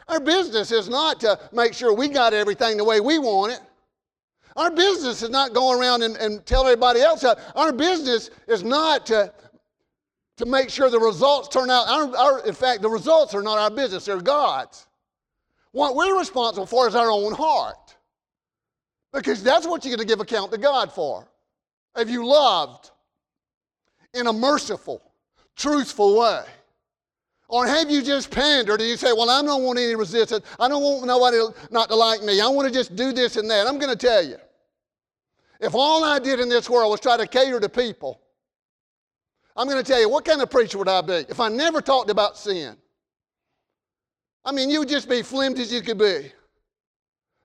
Our 0.08 0.20
business 0.20 0.72
is 0.72 0.88
not 0.88 1.20
to 1.20 1.38
make 1.52 1.74
sure 1.74 1.92
we 1.94 2.08
got 2.08 2.32
everything 2.32 2.76
the 2.76 2.84
way 2.84 3.00
we 3.00 3.18
want 3.18 3.52
it. 3.52 3.60
Our 4.56 4.70
business 4.70 5.22
is 5.22 5.30
not 5.30 5.52
going 5.52 5.78
around 5.78 6.02
and, 6.02 6.16
and 6.16 6.44
tell 6.46 6.64
everybody 6.64 7.00
else. 7.00 7.24
Our 7.54 7.72
business 7.72 8.30
is 8.46 8.62
not 8.62 9.06
to 9.06 9.32
to 10.36 10.46
make 10.46 10.68
sure 10.68 10.90
the 10.90 10.98
results 10.98 11.48
turn 11.48 11.70
out. 11.70 11.88
Our, 11.88 12.16
our, 12.16 12.46
in 12.46 12.54
fact, 12.54 12.82
the 12.82 12.88
results 12.88 13.34
are 13.34 13.42
not 13.42 13.58
our 13.58 13.70
business, 13.70 14.04
they're 14.04 14.20
God's. 14.20 14.86
What 15.72 15.96
we're 15.96 16.18
responsible 16.18 16.66
for 16.66 16.88
is 16.88 16.94
our 16.94 17.10
own 17.10 17.34
heart. 17.34 17.83
Because 19.14 19.42
that's 19.42 19.66
what 19.66 19.84
you're 19.84 19.96
going 19.96 20.06
to 20.06 20.12
give 20.12 20.20
account 20.20 20.50
to 20.52 20.58
God 20.58 20.92
for. 20.92 21.26
Have 21.96 22.10
you 22.10 22.26
loved 22.26 22.90
in 24.12 24.26
a 24.26 24.32
merciful, 24.32 25.00
truthful 25.56 26.18
way? 26.18 26.42
Or 27.48 27.66
have 27.66 27.88
you 27.88 28.02
just 28.02 28.30
pandered 28.32 28.80
and 28.80 28.90
you 28.90 28.96
say, 28.96 29.12
Well, 29.12 29.30
I 29.30 29.40
don't 29.42 29.62
want 29.62 29.78
any 29.78 29.94
resistance. 29.94 30.44
I 30.58 30.68
don't 30.68 30.82
want 30.82 31.06
nobody 31.06 31.38
not 31.70 31.88
to 31.90 31.94
like 31.94 32.22
me. 32.22 32.40
I 32.40 32.48
want 32.48 32.66
to 32.66 32.74
just 32.74 32.96
do 32.96 33.12
this 33.12 33.36
and 33.36 33.48
that. 33.50 33.68
I'm 33.68 33.78
going 33.78 33.96
to 33.96 33.96
tell 33.96 34.24
you 34.24 34.36
if 35.60 35.74
all 35.74 36.02
I 36.02 36.18
did 36.18 36.40
in 36.40 36.48
this 36.48 36.68
world 36.68 36.90
was 36.90 37.00
try 37.00 37.16
to 37.16 37.26
cater 37.26 37.60
to 37.60 37.68
people, 37.68 38.20
I'm 39.56 39.68
going 39.68 39.82
to 39.82 39.88
tell 39.88 40.00
you, 40.00 40.08
what 40.08 40.24
kind 40.24 40.42
of 40.42 40.50
preacher 40.50 40.78
would 40.78 40.88
I 40.88 41.00
be 41.00 41.24
if 41.28 41.38
I 41.38 41.48
never 41.48 41.80
talked 41.80 42.10
about 42.10 42.36
sin? 42.36 42.76
I 44.44 44.50
mean, 44.50 44.68
you 44.68 44.80
would 44.80 44.88
just 44.88 45.08
be 45.08 45.22
flimsy 45.22 45.62
as 45.62 45.72
you 45.72 45.80
could 45.80 45.98
be. 45.98 46.32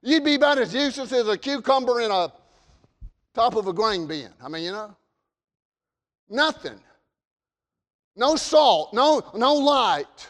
You'd 0.02 0.24
be 0.24 0.34
about 0.34 0.58
as 0.58 0.74
useless 0.74 1.12
as 1.12 1.28
a 1.28 1.36
cucumber 1.36 2.00
in 2.00 2.10
a 2.10 2.32
top 3.34 3.54
of 3.54 3.66
a 3.66 3.72
grain 3.72 4.06
bin. 4.06 4.30
I 4.42 4.48
mean, 4.48 4.64
you 4.64 4.72
know, 4.72 4.96
nothing. 6.28 6.80
No 8.16 8.36
salt, 8.36 8.94
no, 8.94 9.22
no 9.34 9.54
light. 9.54 10.28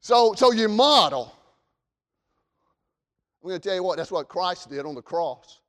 So, 0.00 0.34
so 0.34 0.52
you 0.52 0.68
model. 0.68 1.32
I'm 3.42 3.48
going 3.48 3.60
to 3.60 3.68
tell 3.68 3.76
you 3.76 3.82
what, 3.82 3.98
that's 3.98 4.10
what 4.10 4.28
Christ 4.28 4.70
did 4.70 4.86
on 4.86 4.94
the 4.94 5.02
cross. 5.02 5.60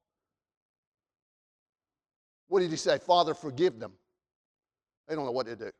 What 2.47 2.59
did 2.59 2.71
he 2.71 2.77
say? 2.77 2.99
Father, 2.99 3.33
forgive 3.33 3.79
them. 3.79 3.93
They 5.07 5.15
don't 5.15 5.25
know 5.25 5.31
what 5.31 5.47
they 5.47 5.55
do. 5.55 5.71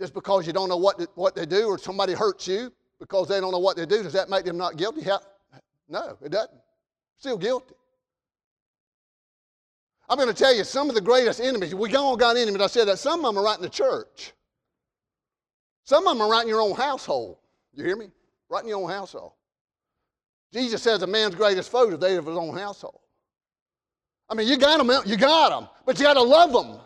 Just 0.00 0.14
because 0.14 0.46
you 0.46 0.52
don't 0.52 0.68
know 0.68 0.76
what, 0.76 1.04
what 1.16 1.34
they 1.34 1.46
do 1.46 1.66
or 1.66 1.78
somebody 1.78 2.12
hurts 2.12 2.46
you 2.46 2.72
because 3.00 3.28
they 3.28 3.40
don't 3.40 3.52
know 3.52 3.58
what 3.58 3.76
they 3.76 3.86
do, 3.86 4.02
does 4.02 4.12
that 4.12 4.28
make 4.28 4.44
them 4.44 4.56
not 4.56 4.76
guilty? 4.76 5.02
No, 5.88 6.16
it 6.22 6.30
doesn't. 6.30 6.58
Still 7.18 7.38
guilty. 7.38 7.74
I'm 10.08 10.16
going 10.16 10.28
to 10.28 10.34
tell 10.34 10.54
you 10.54 10.64
some 10.64 10.88
of 10.88 10.94
the 10.94 11.00
greatest 11.00 11.40
enemies. 11.40 11.74
We 11.74 11.94
all 11.94 12.16
got 12.16 12.36
enemies. 12.36 12.62
I 12.62 12.66
said 12.66 12.88
that 12.88 12.98
some 12.98 13.24
of 13.24 13.26
them 13.26 13.38
are 13.38 13.44
right 13.44 13.56
in 13.56 13.62
the 13.62 13.68
church. 13.68 14.32
Some 15.84 16.06
of 16.06 16.16
them 16.16 16.26
are 16.26 16.30
right 16.30 16.42
in 16.42 16.48
your 16.48 16.60
own 16.60 16.74
household. 16.74 17.36
You 17.74 17.84
hear 17.84 17.96
me? 17.96 18.08
Right 18.48 18.62
in 18.62 18.68
your 18.68 18.82
own 18.82 18.90
household. 18.90 19.32
Jesus 20.52 20.82
says 20.82 21.02
a 21.02 21.06
man's 21.06 21.34
greatest 21.34 21.70
foe 21.70 21.90
is 21.90 21.98
they 21.98 22.16
of 22.16 22.26
his 22.26 22.36
own 22.36 22.56
household. 22.56 23.00
I 24.30 24.34
mean, 24.34 24.48
you 24.48 24.56
got 24.56 24.78
them, 24.78 24.90
you 25.06 25.16
got 25.16 25.50
them, 25.50 25.68
but 25.84 25.98
you 25.98 26.04
got 26.04 26.14
to 26.14 26.22
love 26.22 26.52
them. 26.52 26.80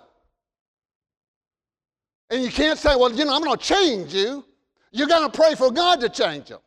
And 2.31 2.43
you 2.43 2.51
can't 2.51 2.79
say, 2.79 2.97
well, 2.97 3.13
you 3.13 3.25
know, 3.25 3.35
I'm 3.35 3.43
going 3.43 3.57
to 3.57 3.65
change 3.65 4.15
you. 4.15 4.45
You're 4.93 5.09
going 5.09 5.29
to 5.29 5.37
pray 5.37 5.55
for 5.55 5.71
God 5.71 6.01
to 6.01 6.09
change 6.09 6.49
them. 6.49 6.61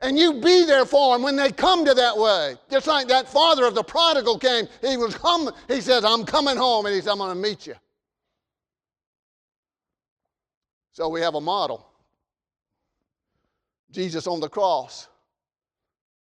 And 0.00 0.16
you 0.16 0.34
be 0.34 0.64
there 0.64 0.86
for 0.86 1.14
them 1.14 1.24
when 1.24 1.34
they 1.34 1.50
come 1.50 1.84
to 1.84 1.92
that 1.92 2.16
way. 2.16 2.54
Just 2.70 2.86
like 2.86 3.08
that 3.08 3.28
father 3.28 3.66
of 3.66 3.74
the 3.74 3.82
prodigal 3.82 4.38
came. 4.38 4.68
He 4.80 4.96
was 4.96 5.14
come, 5.16 5.50
he 5.66 5.80
says, 5.80 6.04
I'm 6.04 6.24
coming 6.24 6.56
home, 6.56 6.86
and 6.86 6.94
he 6.94 7.00
said, 7.00 7.10
I'm 7.10 7.18
going 7.18 7.34
to 7.34 7.34
meet 7.34 7.66
you. 7.66 7.74
So 10.92 11.08
we 11.08 11.20
have 11.20 11.34
a 11.34 11.40
model. 11.40 11.84
Jesus 13.90 14.26
on 14.26 14.38
the 14.38 14.48
cross 14.48 15.08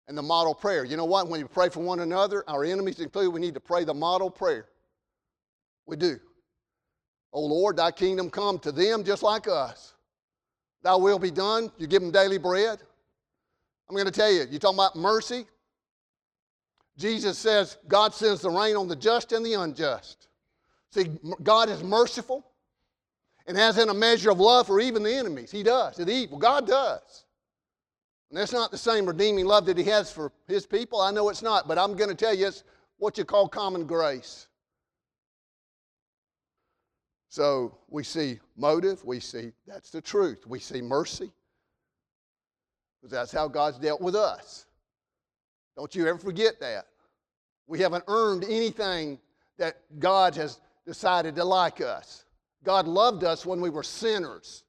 and 0.08 0.18
the 0.18 0.24
model 0.24 0.56
prayer. 0.56 0.84
You 0.84 0.98
know 0.98 1.06
what? 1.06 1.28
When 1.28 1.40
you 1.40 1.48
pray 1.48 1.70
for 1.70 1.82
one 1.82 2.00
another, 2.00 2.44
our 2.48 2.64
enemies 2.64 3.00
included, 3.00 3.30
we 3.30 3.40
need 3.40 3.54
to 3.54 3.60
pray 3.60 3.84
the 3.84 3.94
model 3.94 4.32
prayer. 4.32 4.66
We 5.86 5.98
do. 5.98 6.20
O 7.34 7.46
Lord, 7.46 7.78
thy 7.78 7.92
kingdom 7.92 8.30
come 8.30 8.58
to 8.60 8.72
them 8.72 9.04
just 9.04 9.22
like 9.22 9.48
us. 9.48 9.94
Thy 10.84 10.96
will 10.96 11.20
be 11.20 11.32
done. 11.32 11.72
You 11.78 11.88
give 11.88 12.02
them 12.02 12.12
daily 12.12 12.38
bread. 12.38 12.80
I'm 13.90 13.96
going 13.96 14.06
to 14.06 14.12
tell 14.12 14.32
you, 14.32 14.46
you 14.50 14.58
talking 14.58 14.78
about 14.78 14.96
mercy? 14.96 15.46
Jesus 16.98 17.38
says 17.38 17.78
God 17.88 18.14
sends 18.14 18.42
the 18.42 18.50
rain 18.50 18.76
on 18.76 18.88
the 18.88 18.96
just 18.96 19.32
and 19.32 19.46
the 19.46 19.54
unjust. 19.54 20.28
See, 20.92 21.08
God 21.44 21.70
is 21.70 21.84
merciful 21.84 22.46
and 23.48 23.58
has 23.58 23.78
in 23.78 23.90
a 23.90 23.94
measure 23.94 24.32
of 24.32 24.40
love 24.40 24.68
for 24.68 24.80
even 24.80 25.04
the 25.04 25.14
enemies. 25.14 25.52
He 25.52 25.64
does, 25.64 25.98
the 25.98 26.10
evil. 26.10 26.38
God 26.38 26.68
does. 26.68 27.26
And 28.30 28.38
that's 28.38 28.54
not 28.54 28.72
the 28.72 28.78
same 28.78 29.06
redeeming 29.06 29.46
love 29.46 29.66
that 29.66 29.78
He 29.78 29.84
has 29.86 30.12
for 30.12 30.32
His 30.48 30.66
people. 30.66 31.02
I 31.02 31.12
know 31.12 31.30
it's 31.30 31.42
not, 31.42 31.68
but 31.68 31.78
I'm 31.78 31.96
going 31.96 32.10
to 32.10 32.16
tell 32.16 32.34
you 32.34 32.48
it's 32.48 32.64
what 32.98 33.18
you 33.18 33.26
call 33.26 33.50
common 33.50 33.86
grace. 33.86 34.48
So 37.32 37.78
we 37.88 38.04
see 38.04 38.42
motive, 38.58 39.06
we 39.06 39.22
see 39.22 39.54
that's 39.66 39.90
the 39.90 40.02
truth, 40.02 40.46
we 40.46 40.60
see 40.60 40.82
mercy, 40.82 41.32
because 43.00 43.10
that's 43.10 43.32
how 43.32 43.48
God's 43.48 43.80
dealt 43.80 44.02
with 44.02 44.18
us. 44.18 44.66
Don't 45.78 45.96
you 45.96 46.08
ever 46.08 46.20
forget 46.20 46.60
that. 46.60 46.88
We 47.68 47.80
haven't 47.80 48.04
earned 48.10 48.44
anything 48.44 49.18
that 49.58 49.78
God 49.98 50.36
has 50.36 50.60
decided 50.86 51.38
to 51.38 51.46
like 51.46 51.80
us. 51.80 52.26
God 52.66 52.86
loved 52.86 53.24
us 53.24 53.46
when 53.46 53.62
we 53.62 53.70
were 53.70 53.82
sinners. 53.82 54.66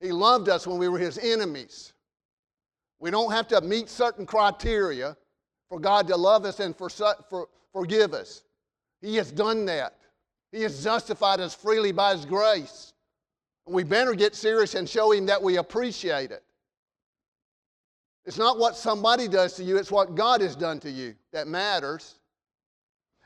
He 0.00 0.10
loved 0.10 0.48
us 0.48 0.66
when 0.66 0.78
we 0.78 0.88
were 0.88 0.98
His 0.98 1.18
enemies. 1.18 1.92
We 2.98 3.12
don't 3.12 3.30
have 3.30 3.46
to 3.46 3.60
meet 3.60 3.88
certain 3.88 4.26
criteria 4.26 5.16
for 5.68 5.78
God 5.78 6.08
to 6.08 6.16
love 6.16 6.46
us 6.46 6.58
and 6.58 6.74
for, 6.74 6.88
for, 6.90 7.46
forgive 7.72 8.12
us. 8.12 8.42
He 9.00 9.14
has 9.14 9.30
done 9.30 9.66
that. 9.66 9.95
He 10.56 10.62
has 10.62 10.82
justified 10.82 11.38
us 11.38 11.54
freely 11.54 11.92
by 11.92 12.14
His 12.14 12.24
grace. 12.24 12.94
We 13.66 13.84
better 13.84 14.14
get 14.14 14.34
serious 14.34 14.74
and 14.74 14.88
show 14.88 15.12
Him 15.12 15.26
that 15.26 15.42
we 15.42 15.58
appreciate 15.58 16.30
it. 16.30 16.42
It's 18.24 18.38
not 18.38 18.58
what 18.58 18.74
somebody 18.74 19.28
does 19.28 19.52
to 19.56 19.64
you, 19.64 19.76
it's 19.76 19.92
what 19.92 20.14
God 20.14 20.40
has 20.40 20.56
done 20.56 20.80
to 20.80 20.90
you 20.90 21.14
that 21.32 21.46
matters. 21.46 22.14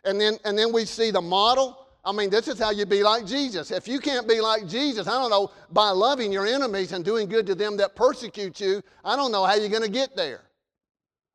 And 0.05 0.21
then, 0.21 0.39
and 0.45 0.59
then 0.59 0.73
we 0.73 0.85
see 0.85 1.13
the 1.13 1.21
model. 1.21 1.87
I 2.05 2.11
mean, 2.11 2.31
this 2.31 2.49
is 2.49 2.59
how 2.59 2.73
you 2.73 2.85
be 2.85 3.05
like 3.05 3.27
Jesus. 3.27 3.71
If 3.71 3.87
you 3.87 4.01
can't 4.01 4.27
be 4.27 4.41
like 4.41 4.67
Jesus, 4.67 5.07
I 5.07 5.13
don't 5.13 5.31
know, 5.31 5.53
by 5.71 5.91
loving 5.91 6.33
your 6.33 6.47
enemies 6.47 6.93
and 6.93 7.05
doing 7.05 7.29
good 7.29 7.47
to 7.47 7.55
them 7.55 7.77
that 7.77 7.95
persecute 7.95 8.59
you, 8.61 8.83
I 9.05 9.15
don't 9.15 9.31
know 9.31 9.45
how 9.45 9.55
you're 9.55 9.69
going 9.69 9.83
to 9.83 9.91
get 9.91 10.17
there. 10.17 10.41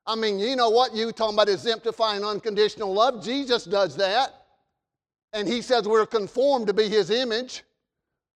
I 0.05 0.15
mean, 0.15 0.39
you 0.39 0.57
know 0.57 0.71
what? 0.71 0.93
You 0.93 1.11
talking 1.13 1.35
about 1.35 1.47
exemplifying 1.47 2.25
unconditional 2.25 2.93
love? 2.93 3.23
Jesus 3.23 3.63
does 3.63 3.95
that 3.95 4.44
and 5.35 5.49
he 5.49 5.61
says 5.61 5.85
we're 5.85 6.05
conformed 6.05 6.65
to 6.67 6.73
be 6.73 6.87
his 6.87 7.11
image. 7.11 7.63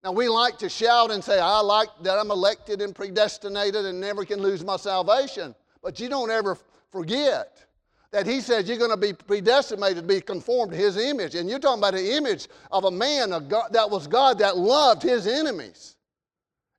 Now, 0.04 0.12
we 0.12 0.28
like 0.28 0.58
to 0.58 0.68
shout 0.68 1.12
and 1.12 1.24
say, 1.24 1.40
I 1.40 1.60
like 1.60 1.90
that 2.02 2.18
I'm 2.18 2.32
elected 2.32 2.82
and 2.82 2.94
predestinated 2.94 3.86
and 3.86 4.02
never 4.02 4.26
can 4.26 4.42
lose 4.42 4.66
my 4.66 4.78
salvation. 4.78 5.54
But 5.84 6.00
you 6.00 6.10
don't 6.10 6.32
ever 6.32 6.58
forget 6.92 7.64
that 8.12 8.26
he 8.26 8.42
says 8.42 8.68
you're 8.68 8.80
going 8.80 8.90
to 8.90 8.98
be 8.98 9.14
predestinated 9.14 9.98
to 9.98 10.02
be 10.02 10.22
conformed 10.22 10.72
to 10.72 10.78
his 10.78 10.98
image. 10.98 11.36
And 11.36 11.48
you're 11.48 11.60
talking 11.60 11.80
about 11.80 11.94
the 11.94 12.16
image 12.16 12.48
of 12.72 12.86
a 12.86 12.92
man 12.92 13.30
God, 13.48 13.70
that 13.74 13.90
was 13.90 14.08
God 14.08 14.40
that 14.40 14.58
loved 14.58 15.04
his 15.04 15.28
enemies. 15.28 15.98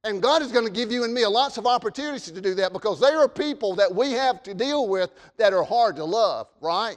And 0.02 0.20
God 0.20 0.42
is 0.42 0.50
going 0.50 0.66
to 0.66 0.72
give 0.72 0.90
you 0.90 1.04
and 1.04 1.14
me 1.14 1.26
lots 1.26 1.58
of 1.58 1.66
opportunities 1.66 2.30
to 2.30 2.40
do 2.40 2.54
that 2.54 2.72
because 2.72 2.98
there 2.98 3.20
are 3.20 3.28
people 3.28 3.76
that 3.76 3.94
we 3.94 4.12
have 4.12 4.42
to 4.44 4.54
deal 4.54 4.88
with 4.88 5.10
that 5.36 5.52
are 5.52 5.64
hard 5.64 5.94
to 5.96 6.04
love, 6.04 6.48
right? 6.60 6.96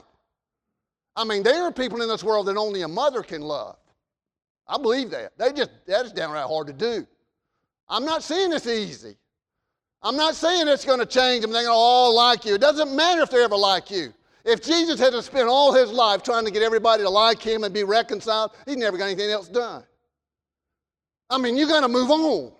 I 1.14 1.24
mean, 1.24 1.42
there 1.42 1.64
are 1.64 1.72
people 1.72 2.00
in 2.02 2.08
this 2.08 2.24
world 2.24 2.46
that 2.46 2.56
only 2.56 2.82
a 2.82 2.88
mother 2.88 3.22
can 3.22 3.42
love. 3.42 3.76
I 4.66 4.78
believe 4.78 5.10
that. 5.10 5.36
They 5.38 5.52
just, 5.52 5.70
that 5.86 6.06
is 6.06 6.12
downright 6.12 6.46
hard 6.46 6.68
to 6.68 6.72
do. 6.72 7.06
I'm 7.88 8.04
not 8.04 8.22
saying 8.22 8.52
it's 8.52 8.66
easy. 8.66 9.16
I'm 10.02 10.16
not 10.16 10.34
saying 10.34 10.66
it's 10.68 10.84
going 10.84 10.98
to 10.98 11.06
change 11.06 11.42
them. 11.42 11.52
They're 11.52 11.62
going 11.62 11.74
to 11.74 11.78
all 11.78 12.14
like 12.14 12.44
you. 12.44 12.54
It 12.54 12.60
doesn't 12.60 12.94
matter 12.94 13.22
if 13.22 13.30
they 13.30 13.44
ever 13.44 13.56
like 13.56 13.90
you. 13.90 14.12
If 14.44 14.62
Jesus 14.62 14.98
had 14.98 15.12
to 15.12 15.22
spend 15.22 15.48
all 15.48 15.72
his 15.72 15.92
life 15.92 16.22
trying 16.22 16.44
to 16.44 16.50
get 16.50 16.62
everybody 16.62 17.02
to 17.02 17.10
like 17.10 17.40
him 17.40 17.62
and 17.62 17.72
be 17.72 17.84
reconciled, 17.84 18.52
he 18.66 18.74
never 18.74 18.96
got 18.96 19.04
anything 19.06 19.30
else 19.30 19.48
done. 19.48 19.84
I 21.30 21.38
mean, 21.38 21.56
you 21.56 21.68
got 21.68 21.80
to 21.80 21.88
move 21.88 22.10
on. 22.10 22.52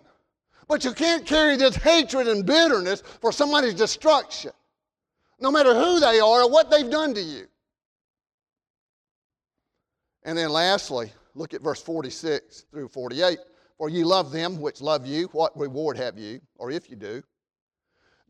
But 0.68 0.84
you 0.84 0.92
can't 0.92 1.26
carry 1.26 1.56
this 1.56 1.74
hatred 1.74 2.28
and 2.28 2.46
bitterness 2.46 3.02
for 3.20 3.32
somebody's 3.32 3.74
destruction, 3.74 4.52
no 5.40 5.50
matter 5.50 5.74
who 5.74 5.98
they 5.98 6.20
are 6.20 6.42
or 6.42 6.50
what 6.50 6.70
they've 6.70 6.88
done 6.88 7.14
to 7.14 7.20
you. 7.20 7.46
And 10.24 10.38
then 10.38 10.50
lastly, 10.50 11.12
look 11.35 11.54
at 11.54 11.62
verse 11.62 11.82
46 11.82 12.66
through 12.70 12.88
48. 12.88 13.38
For 13.78 13.88
ye 13.88 14.04
love 14.04 14.30
them 14.30 14.61
which 14.61 14.80
love 14.80 15.06
you, 15.06 15.26
what 15.32 15.58
reward 15.58 15.96
have 15.96 16.16
you? 16.16 16.40
Or 16.56 16.70
if 16.70 16.88
you 16.88 16.96
do. 16.96 17.22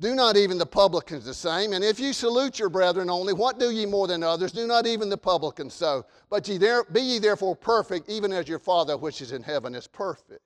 Do 0.01 0.15
not 0.15 0.37
even 0.37 0.59
the 0.59 0.67
publicans 0.67 1.25
the 1.25 1.35
same. 1.35 1.75
And 1.75 1.85
if 1.85 2.01
you 2.01 2.13
salute 2.13 2.59
your 2.59 2.71
brethren 2.71 3.11
only, 3.11 3.33
what 3.33 3.61
do 3.61 3.71
ye 3.71 3.87
more 3.87 4.09
than 4.09 4.23
others? 4.23 4.51
Do 4.51 4.67
not 4.67 4.87
even 4.87 5.09
the 5.09 5.19
publicans 5.19 5.75
so. 5.75 6.05
But 6.29 6.49
ye 6.49 6.59
there, 6.59 6.85
be 6.85 7.01
ye 7.01 7.19
therefore 7.19 7.55
perfect, 7.55 8.09
even 8.09 8.33
as 8.33 8.49
your 8.49 8.59
Father 8.59 8.97
which 8.97 9.21
is 9.21 9.33
in 9.33 9.43
heaven 9.43 9.75
is 9.75 9.87
perfect. 9.87 10.41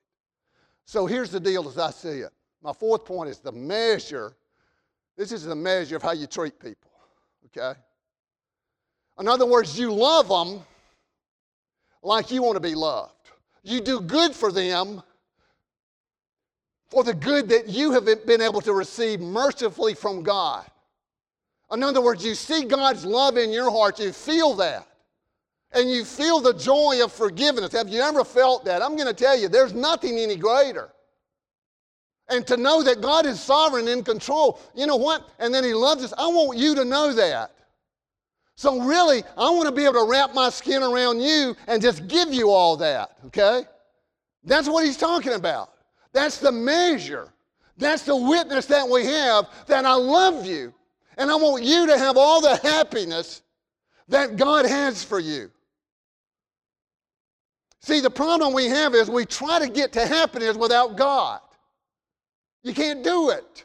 So 0.85 1.07
here's 1.07 1.31
the 1.31 1.41
deal 1.41 1.67
as 1.69 1.79
I 1.79 1.91
see 1.91 2.21
it. 2.21 2.33
My 2.63 2.73
fourth 2.73 3.05
point 3.05 3.31
is 3.31 3.39
the 3.39 3.53
measure. 3.53 4.37
This 5.17 5.33
is 5.33 5.45
the 5.45 5.55
measure 5.55 5.97
of 5.97 6.03
how 6.03 6.13
you 6.13 6.27
treat 6.27 6.59
people. 6.59 6.91
Okay? 7.47 7.79
In 9.19 9.29
other 9.29 9.47
words, 9.47 9.79
you 9.79 9.93
love 9.93 10.29
them 10.29 10.63
like 12.07 12.31
you 12.31 12.43
want 12.43 12.57
to 12.57 12.61
be 12.61 12.75
loved. 12.75 13.13
You 13.63 13.81
do 13.81 14.01
good 14.01 14.33
for 14.33 14.53
them 14.53 15.03
for 16.89 17.03
the 17.03 17.15
good 17.15 17.49
that 17.49 17.69
you 17.69 17.91
have 17.93 18.07
been 18.27 18.41
able 18.41 18.61
to 18.61 18.73
receive 18.73 19.21
mercifully 19.21 19.95
from 19.95 20.23
God. 20.23 20.65
In 21.73 21.83
other 21.83 22.01
words, 22.01 22.25
you 22.25 22.37
see 22.37 22.65
God's 22.65 23.05
love 23.05 23.37
in 23.37 23.51
your 23.51 23.73
heart, 23.73 23.99
you 23.99 24.13
feel 24.13 24.55
that. 24.55 24.87
And 25.73 25.91
you 25.91 26.05
feel 26.05 26.41
the 26.41 26.55
joy 26.55 27.01
of 27.03 27.13
forgiveness. 27.13 27.73
Have 27.73 27.89
you 27.89 28.01
ever 28.01 28.25
felt 28.25 28.65
that? 28.67 28.83
I'm 28.83 28.95
going 28.95 29.09
to 29.09 29.13
tell 29.13 29.37
you, 29.37 29.49
there's 29.49 29.75
nothing 29.75 30.17
any 30.17 30.37
greater. 30.37 30.91
And 32.29 32.47
to 32.47 32.57
know 32.57 32.85
that 32.85 33.01
God 33.01 33.27
is 33.27 33.41
sovereign 33.41 33.89
in 33.89 34.05
control. 34.05 34.61
You 34.77 34.87
know 34.87 34.97
what? 34.97 35.29
And 35.41 35.53
then 35.53 35.65
He 35.65 35.75
loves 35.75 36.05
us. 36.05 36.15
I 36.17 36.29
want 36.29 36.57
you 36.57 36.77
to 36.77 36.85
know 36.85 37.13
that. 37.15 37.56
So, 38.57 38.81
really, 38.81 39.23
I 39.37 39.51
want 39.51 39.67
to 39.67 39.73
be 39.73 39.85
able 39.85 40.05
to 40.05 40.11
wrap 40.11 40.35
my 40.35 40.49
skin 40.49 40.83
around 40.83 41.21
you 41.21 41.55
and 41.67 41.83
just 41.83 42.09
give 42.09 42.33
you 42.33 42.51
all 42.51 42.77
that, 42.79 43.11
okay? 43.27 43.65
That's 44.45 44.67
what 44.67 44.85
He's 44.87 44.97
talking 44.97 45.35
about. 45.35 45.73
That's 46.13 46.39
the 46.39 46.53
measure. 46.53 47.29
That's 47.77 48.03
the 48.03 48.17
witness 48.17 48.65
that 48.67 48.89
we 48.89 49.05
have 49.05 49.51
that 49.67 49.85
I 49.85 49.95
love 49.95 50.47
you. 50.47 50.73
And 51.19 51.31
I 51.31 51.37
want 51.37 51.65
you 51.65 51.87
to 51.87 51.99
have 51.99 52.17
all 52.17 52.41
the 52.41 52.57
happiness 52.57 53.43
that 54.09 54.37
God 54.37 54.65
has 54.65 55.05
for 55.05 55.19
you. 55.19 55.51
See, 57.83 58.01
the 58.01 58.11
problem 58.11 58.55
we 58.55 58.67
have 58.67 58.95
is 58.95 59.11
we 59.11 59.27
try 59.27 59.59
to 59.59 59.69
get 59.69 59.93
to 59.93 60.07
happiness 60.07 60.57
without 60.57 60.97
God. 60.97 61.41
You 62.63 62.73
can't 62.73 63.05
do 63.05 63.31
it. 63.31 63.65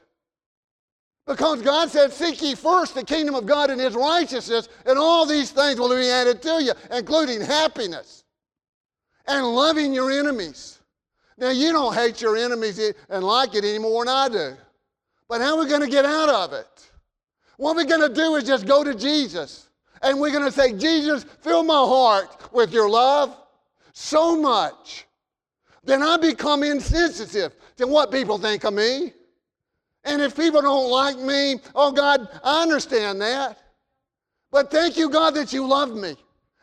Because 1.28 1.62
God 1.62 1.90
said, 1.90 2.12
Seek 2.12 2.42
ye 2.42 2.56
first 2.56 2.96
the 2.96 3.04
kingdom 3.04 3.36
of 3.36 3.46
God 3.46 3.70
and 3.70 3.80
his 3.80 3.96
righteousness, 3.96 4.70
and 4.86 4.98
all 4.98 5.26
these 5.26 5.52
things 5.52 5.80
will 5.80 5.90
be 5.90 6.10
added 6.10 6.42
to 6.42 6.64
you, 6.64 6.74
including 6.92 7.42
happiness 7.42 8.24
and 9.28 9.46
loving 9.46 9.94
your 9.94 10.12
enemies. 10.12 10.80
Now, 11.38 11.50
you 11.50 11.72
don't 11.72 11.94
hate 11.94 12.22
your 12.22 12.38
enemies 12.38 12.80
and 13.10 13.24
like 13.24 13.56
it 13.56 13.64
any 13.64 13.80
more 13.80 14.06
than 14.06 14.14
I 14.14 14.30
do. 14.30 14.58
But 15.28 15.42
how 15.42 15.58
are 15.58 15.64
we 15.64 15.70
going 15.70 15.82
to 15.82 15.90
get 15.90 16.06
out 16.06 16.30
of 16.30 16.54
it? 16.54 16.92
What 17.58 17.76
we're 17.76 17.86
going 17.86 18.08
to 18.08 18.14
do 18.14 18.36
is 18.36 18.44
just 18.44 18.66
go 18.66 18.84
to 18.84 18.94
Jesus. 18.94 19.70
And 20.02 20.20
we're 20.20 20.32
going 20.32 20.46
to 20.46 20.52
say, 20.52 20.74
Jesus, 20.74 21.24
fill 21.42 21.64
my 21.64 21.74
heart 21.74 22.52
with 22.52 22.74
your 22.74 22.90
love 22.90 23.38
so 23.94 24.36
much. 24.36 25.06
Then 25.84 26.02
I 26.04 26.18
become 26.18 26.64
insensitive 26.64 27.54
to 27.78 27.88
what 27.88 28.12
people 28.12 28.38
think 28.38 28.64
of 28.64 28.74
me. 28.74 29.14
And 30.04 30.22
if 30.22 30.36
people 30.36 30.62
don't 30.62 30.90
like 30.90 31.18
me, 31.18 31.58
oh 31.76 31.92
God, 31.92 32.28
I 32.44 32.64
understand 32.64 33.22
that. 33.22 33.60
But 34.52 34.72
thank 34.72 34.98
you, 34.98 35.10
God, 35.10 35.36
that 35.36 35.54
you 35.54 35.68
love 35.68 35.96
me 35.96 36.16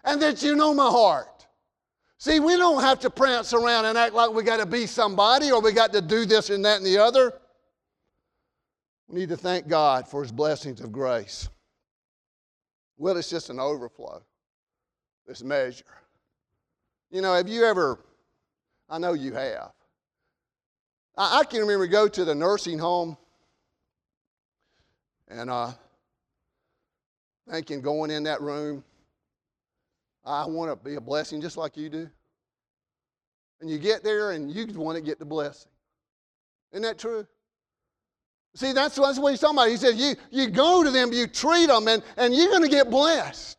and 0.05 0.21
that 0.21 0.43
you 0.43 0.57
know 0.57 0.75
my 0.75 0.89
heart. 0.89 1.47
See, 2.19 2.41
we 2.41 2.57
don't 2.57 2.83
have 2.83 2.99
to 3.01 3.11
prance 3.11 3.53
around 3.53 3.85
and 3.85 3.97
act 3.97 4.13
like 4.13 4.31
we 4.33 4.43
got 4.43 4.59
to 4.59 4.67
be 4.67 4.87
somebody 4.87 5.53
or 5.53 5.61
we 5.61 5.73
got 5.73 5.93
to 5.93 6.01
do 6.01 6.25
this 6.27 6.51
and 6.51 6.65
that 6.65 6.79
and 6.79 6.87
the 6.87 6.99
other. 6.99 7.33
We 9.07 9.21
need 9.21 9.29
to 9.29 9.37
thank 9.37 9.69
God 9.69 10.09
for 10.09 10.23
his 10.23 10.33
blessings 10.33 10.81
of 10.81 10.91
grace. 10.91 11.49
Well, 12.97 13.17
it's 13.17 13.31
just 13.31 13.49
an 13.51 13.61
overflow, 13.61 14.23
this 15.27 15.45
measure. 15.45 15.85
You 17.11 17.23
know, 17.23 17.33
have 17.33 17.49
you 17.49 17.65
ever, 17.65 18.01
I 18.91 18.99
know 18.99 19.13
you 19.13 19.33
have. 19.35 19.71
I, 21.17 21.39
I 21.39 21.45
can 21.45 21.61
remember 21.61 21.87
go 21.87 22.09
to 22.09 22.25
the 22.25 22.35
nursing 22.35 22.79
home 22.79 23.17
and 25.29 25.51
uh, 25.51 25.73
thinking 27.51 27.81
going 27.81 28.11
in 28.11 28.23
that 28.25 28.41
room, 28.41 28.85
I 30.25 30.47
want 30.47 30.71
to 30.71 30.85
be 30.85 30.97
a 30.97 31.01
blessing 31.01 31.41
just 31.41 31.57
like 31.57 31.77
you 31.77 31.89
do. 31.89 32.09
And 33.61 33.71
you 33.71 33.79
get 33.79 34.05
there 34.05 34.33
and 34.33 34.51
you 34.51 34.67
want 34.75 34.97
to 34.97 35.03
get 35.03 35.19
the 35.19 35.25
blessing. 35.25 35.71
Isn't 36.73 36.83
that 36.83 36.99
true? 36.99 37.27
See, 38.55 38.73
that's, 38.73 38.97
that's 38.97 39.19
what 39.19 39.31
he's 39.31 39.41
talking 39.41 39.57
about. 39.57 39.69
He 39.69 39.77
says, 39.77 39.97
you, 39.97 40.15
you 40.31 40.49
go 40.49 40.83
to 40.83 40.91
them, 40.91 41.13
you 41.13 41.27
treat 41.27 41.67
them, 41.67 41.89
and, 41.89 42.03
and 42.17 42.35
you're 42.35 42.51
going 42.51 42.63
to 42.63 42.69
get 42.69 42.91
blessed. 42.91 43.57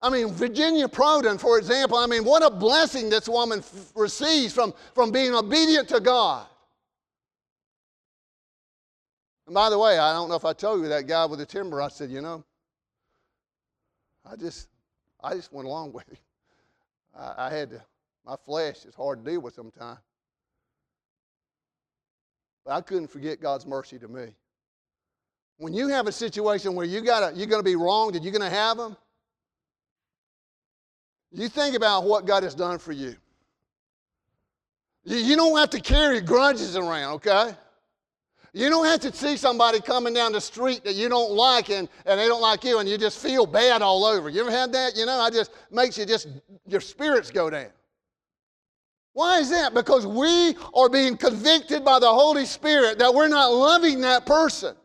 I 0.00 0.10
mean, 0.10 0.32
Virginia 0.32 0.86
Prodan, 0.86 1.40
for 1.40 1.58
example, 1.58 1.96
I 1.96 2.06
mean, 2.06 2.24
what 2.24 2.44
a 2.44 2.50
blessing 2.50 3.08
this 3.08 3.28
woman 3.28 3.60
f- 3.60 3.92
receives 3.94 4.52
from, 4.52 4.74
from 4.94 5.10
being 5.10 5.34
obedient 5.34 5.88
to 5.88 6.00
God. 6.00 6.46
And 9.46 9.54
by 9.54 9.68
the 9.70 9.78
way, 9.78 9.98
I 9.98 10.12
don't 10.12 10.28
know 10.28 10.36
if 10.36 10.44
I 10.44 10.52
told 10.52 10.82
you 10.82 10.88
that 10.88 11.06
guy 11.06 11.24
with 11.26 11.38
the 11.38 11.46
timber, 11.46 11.82
I 11.82 11.88
said, 11.88 12.10
you 12.10 12.20
know, 12.20 12.44
I 14.30 14.36
just, 14.36 14.68
I 15.22 15.34
just 15.34 15.52
went 15.52 15.66
along 15.66 15.92
with 15.94 16.08
him. 16.08 16.18
I, 17.18 17.34
I 17.46 17.50
had 17.50 17.70
to, 17.70 17.82
my 18.24 18.36
flesh 18.36 18.84
is 18.84 18.94
hard 18.94 19.24
to 19.24 19.30
deal 19.30 19.40
with 19.40 19.54
sometimes. 19.54 19.98
But 22.64 22.72
I 22.72 22.80
couldn't 22.80 23.08
forget 23.08 23.40
God's 23.40 23.66
mercy 23.66 23.98
to 23.98 24.08
me. 24.08 24.34
When 25.58 25.74
you 25.74 25.88
have 25.88 26.06
a 26.06 26.12
situation 26.12 26.74
where 26.74 26.86
you 26.86 27.02
gotta, 27.02 27.36
you're 27.36 27.46
going 27.46 27.60
to 27.60 27.64
be 27.64 27.76
wronged 27.76 28.16
and 28.16 28.24
you're 28.24 28.32
going 28.32 28.50
to 28.50 28.56
have 28.56 28.78
them, 28.78 28.96
you 31.30 31.48
think 31.48 31.76
about 31.76 32.04
what 32.04 32.26
God 32.26 32.42
has 32.42 32.54
done 32.54 32.78
for 32.78 32.92
you. 32.92 33.14
You, 35.04 35.18
you 35.18 35.36
don't 35.36 35.56
have 35.58 35.70
to 35.70 35.80
carry 35.80 36.20
grudges 36.20 36.76
around, 36.76 37.14
okay? 37.14 37.54
You 38.54 38.70
don't 38.70 38.86
have 38.86 39.00
to 39.00 39.12
see 39.12 39.36
somebody 39.36 39.80
coming 39.80 40.14
down 40.14 40.30
the 40.30 40.40
street 40.40 40.84
that 40.84 40.94
you 40.94 41.08
don't 41.08 41.32
like 41.32 41.70
and, 41.70 41.88
and 42.06 42.20
they 42.20 42.28
don't 42.28 42.40
like 42.40 42.62
you 42.62 42.78
and 42.78 42.88
you 42.88 42.96
just 42.96 43.20
feel 43.20 43.46
bad 43.46 43.82
all 43.82 44.04
over. 44.04 44.28
You 44.28 44.42
ever 44.42 44.50
had 44.52 44.72
that? 44.72 44.96
You 44.96 45.06
know, 45.06 45.18
I 45.18 45.28
just 45.28 45.50
makes 45.72 45.98
you 45.98 46.06
just 46.06 46.28
your 46.64 46.80
spirits 46.80 47.32
go 47.32 47.50
down. 47.50 47.70
Why 49.12 49.40
is 49.40 49.50
that? 49.50 49.74
Because 49.74 50.06
we 50.06 50.54
are 50.72 50.88
being 50.88 51.16
convicted 51.16 51.84
by 51.84 51.98
the 51.98 52.08
Holy 52.08 52.46
Spirit 52.46 53.00
that 53.00 53.12
we're 53.12 53.26
not 53.26 53.52
loving 53.52 54.00
that 54.02 54.24
person. 54.24 54.76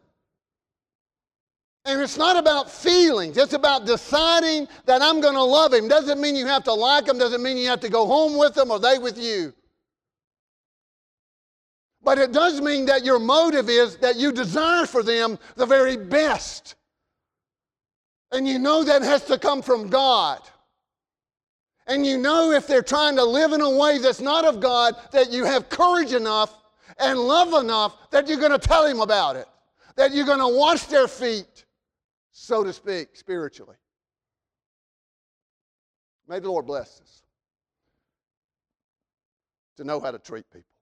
And 1.86 2.01
it's 2.01 2.17
not 2.17 2.38
about 2.38 2.71
feelings, 2.71 3.38
it's 3.38 3.53
about 3.53 3.86
deciding 3.86 4.67
that 4.86 5.03
I'm 5.03 5.21
going 5.21 5.36
to 5.36 5.43
love 5.43 5.73
him. 5.73 5.88
Doesn't 5.88 6.19
mean 6.19 6.36
you 6.36 6.47
have 6.47 6.63
to 6.63 6.73
like 6.73 7.08
him, 7.08 7.19
doesn't 7.19 7.41
mean 7.41 7.55
you 7.55 7.67
have 7.67 7.79
to 7.82 7.89
go 7.89 8.08
home 8.08 8.36
with 8.36 8.55
them 8.55 8.71
or 8.71 8.79
they 8.79 8.97
with 8.97 9.17
you. 9.19 9.53
But 12.10 12.17
it 12.17 12.32
does 12.32 12.60
mean 12.60 12.88
that 12.88 13.06
your 13.06 13.19
motive 13.19 13.69
is 13.69 13.98
that 13.98 14.15
you 14.15 14.32
desire 14.32 14.88
for 14.88 15.04
them 15.04 15.38
the 15.56 15.67
very 15.67 15.95
best. 15.95 16.74
And 18.32 18.48
you 18.48 18.58
know 18.58 18.84
that 18.84 19.04
has 19.04 19.26
to 19.26 19.38
come 19.38 19.62
from 19.62 19.89
God. 19.89 20.41
And 21.86 22.04
you 22.04 22.17
know 22.17 22.50
if 22.52 22.65
they're 22.65 22.82
trying 22.82 23.15
to 23.17 23.24
live 23.24 23.52
in 23.52 23.62
a 23.62 23.69
way 23.69 24.00
that's 24.00 24.22
not 24.22 24.43
of 24.43 24.60
God, 24.60 24.95
that 25.12 25.32
you 25.32 25.45
have 25.45 25.69
courage 25.69 26.13
enough 26.13 26.52
and 26.98 27.19
love 27.19 27.54
enough 27.63 27.95
that 28.10 28.28
you're 28.28 28.39
going 28.39 28.60
to 28.60 28.67
tell 28.67 28.88
him 28.88 29.02
about 29.02 29.36
it, 29.36 29.45
that 29.95 30.12
you're 30.12 30.26
going 30.26 30.39
to 30.39 30.58
wash 30.58 30.86
their 30.86 31.08
feet, 31.08 31.65
so 32.32 32.63
to 32.63 32.74
speak, 32.74 33.10
spiritually. 33.13 33.78
May 36.28 36.39
the 36.39 36.50
Lord 36.50 36.65
bless 36.65 37.02
us 37.02 37.22
to 39.78 39.84
know 39.84 40.00
how 40.00 40.10
to 40.10 40.17
treat 40.17 40.50
people 40.52 40.79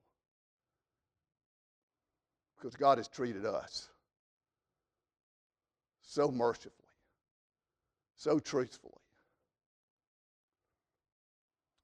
because 2.57 2.75
God 2.75 2.97
has 2.97 3.07
treated 3.07 3.45
us 3.45 3.89
so 6.01 6.31
mercifully, 6.31 6.71
so 8.15 8.39
truthfully, 8.39 8.93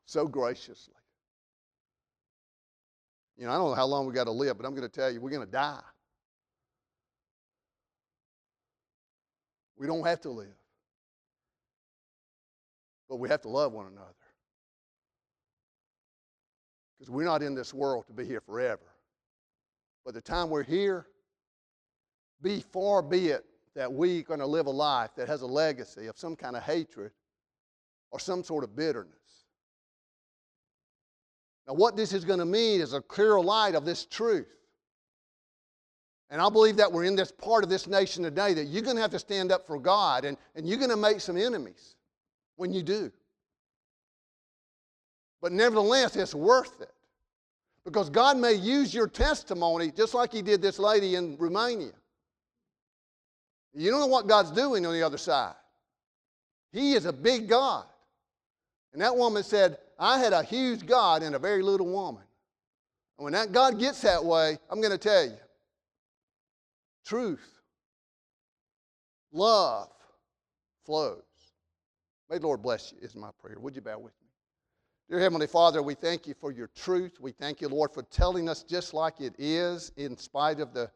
so 0.05 0.27
graciously. 0.27 0.93
You 3.37 3.45
know, 3.45 3.51
I 3.51 3.55
don't 3.55 3.69
know 3.69 3.75
how 3.75 3.85
long 3.85 4.05
we 4.05 4.13
got 4.13 4.25
to 4.25 4.31
live, 4.31 4.57
but 4.57 4.65
I'm 4.65 4.75
going 4.75 4.87
to 4.87 4.93
tell 4.93 5.11
you, 5.11 5.19
we're 5.19 5.31
going 5.31 5.45
to 5.45 5.51
die. 5.51 5.81
We 9.77 9.87
don't 9.87 10.05
have 10.05 10.21
to 10.21 10.29
live, 10.29 10.55
but 13.09 13.17
we 13.17 13.27
have 13.29 13.41
to 13.41 13.49
love 13.49 13.73
one 13.73 13.87
another. 13.87 14.07
Because 16.97 17.11
we're 17.11 17.25
not 17.25 17.41
in 17.43 17.53
this 17.53 17.73
world 17.73 18.05
to 18.07 18.13
be 18.13 18.23
here 18.23 18.39
forever. 18.39 18.92
By 20.05 20.11
the 20.11 20.21
time 20.21 20.49
we're 20.49 20.63
here, 20.63 21.07
be 22.41 22.59
far 22.59 23.01
be 23.01 23.29
it 23.29 23.45
that 23.75 23.91
we're 23.91 24.21
going 24.23 24.39
to 24.39 24.45
live 24.45 24.67
a 24.67 24.71
life 24.71 25.11
that 25.15 25.27
has 25.27 25.41
a 25.41 25.47
legacy 25.47 26.07
of 26.07 26.17
some 26.17 26.35
kind 26.35 26.55
of 26.55 26.63
hatred 26.63 27.11
or 28.11 28.19
some 28.19 28.43
sort 28.43 28.63
of 28.63 28.75
bitterness. 28.75 29.15
Now, 31.67 31.73
what 31.73 31.95
this 31.95 32.13
is 32.13 32.25
going 32.25 32.39
to 32.39 32.45
mean 32.45 32.81
is 32.81 32.93
a 32.93 33.01
clear 33.01 33.39
light 33.39 33.75
of 33.75 33.85
this 33.85 34.05
truth. 34.05 34.47
And 36.29 36.41
I 36.41 36.49
believe 36.49 36.77
that 36.77 36.91
we're 36.91 37.05
in 37.05 37.15
this 37.15 37.31
part 37.31 37.63
of 37.63 37.69
this 37.69 37.87
nation 37.87 38.23
today 38.23 38.53
that 38.53 38.65
you're 38.65 38.81
going 38.81 38.95
to 38.95 39.01
have 39.01 39.11
to 39.11 39.19
stand 39.19 39.51
up 39.51 39.65
for 39.65 39.79
God 39.79 40.25
and, 40.25 40.37
and 40.55 40.67
you're 40.67 40.77
going 40.77 40.89
to 40.89 40.97
make 40.97 41.21
some 41.21 41.37
enemies 41.37 41.95
when 42.55 42.73
you 42.73 42.83
do. 42.83 43.11
But 45.41 45.51
nevertheless, 45.51 46.15
it's 46.15 46.33
worth 46.33 46.81
it. 46.81 46.92
Because 47.85 48.09
God 48.09 48.37
may 48.37 48.53
use 48.53 48.93
your 48.93 49.07
testimony 49.07 49.91
just 49.91 50.13
like 50.13 50.31
He 50.31 50.41
did 50.41 50.61
this 50.61 50.79
lady 50.79 51.15
in 51.15 51.37
Romania. 51.37 51.91
You 53.73 53.91
don't 53.91 53.99
know 53.99 54.07
what 54.07 54.27
God's 54.27 54.51
doing 54.51 54.85
on 54.85 54.93
the 54.93 55.01
other 55.01 55.17
side. 55.17 55.55
He 56.71 56.93
is 56.93 57.05
a 57.05 57.13
big 57.13 57.49
God. 57.49 57.85
And 58.93 59.01
that 59.01 59.15
woman 59.15 59.43
said, 59.43 59.77
I 59.99 60.19
had 60.19 60.33
a 60.33 60.43
huge 60.43 60.85
God 60.85 61.23
and 61.23 61.35
a 61.35 61.39
very 61.39 61.63
little 61.63 61.87
woman. 61.87 62.23
And 63.17 63.23
when 63.23 63.33
that 63.33 63.51
God 63.51 63.79
gets 63.79 64.01
that 64.01 64.23
way, 64.23 64.57
I'm 64.69 64.79
going 64.79 64.91
to 64.91 64.97
tell 64.97 65.25
you 65.25 65.37
truth, 67.05 67.45
love 69.31 69.89
flows. 70.85 71.21
May 72.29 72.37
the 72.37 72.47
Lord 72.47 72.61
bless 72.61 72.91
you, 72.91 72.99
is 73.01 73.15
my 73.15 73.29
prayer. 73.41 73.59
Would 73.59 73.75
you 73.75 73.81
bow 73.81 73.97
with 73.99 74.13
me? 74.21 74.22
Dear 75.09 75.19
Heavenly 75.19 75.47
Father, 75.47 75.83
we 75.83 75.95
thank 75.95 76.27
you 76.27 76.33
for 76.33 76.53
your 76.53 76.67
truth. 76.67 77.19
We 77.19 77.33
thank 77.33 77.59
you, 77.59 77.67
Lord, 77.67 77.91
for 77.91 78.03
telling 78.03 78.47
us 78.47 78.63
just 78.63 78.93
like 78.93 79.19
it 79.19 79.35
is, 79.37 79.91
in 79.97 80.17
spite 80.17 80.61
of 80.61 80.73
the 80.73 80.89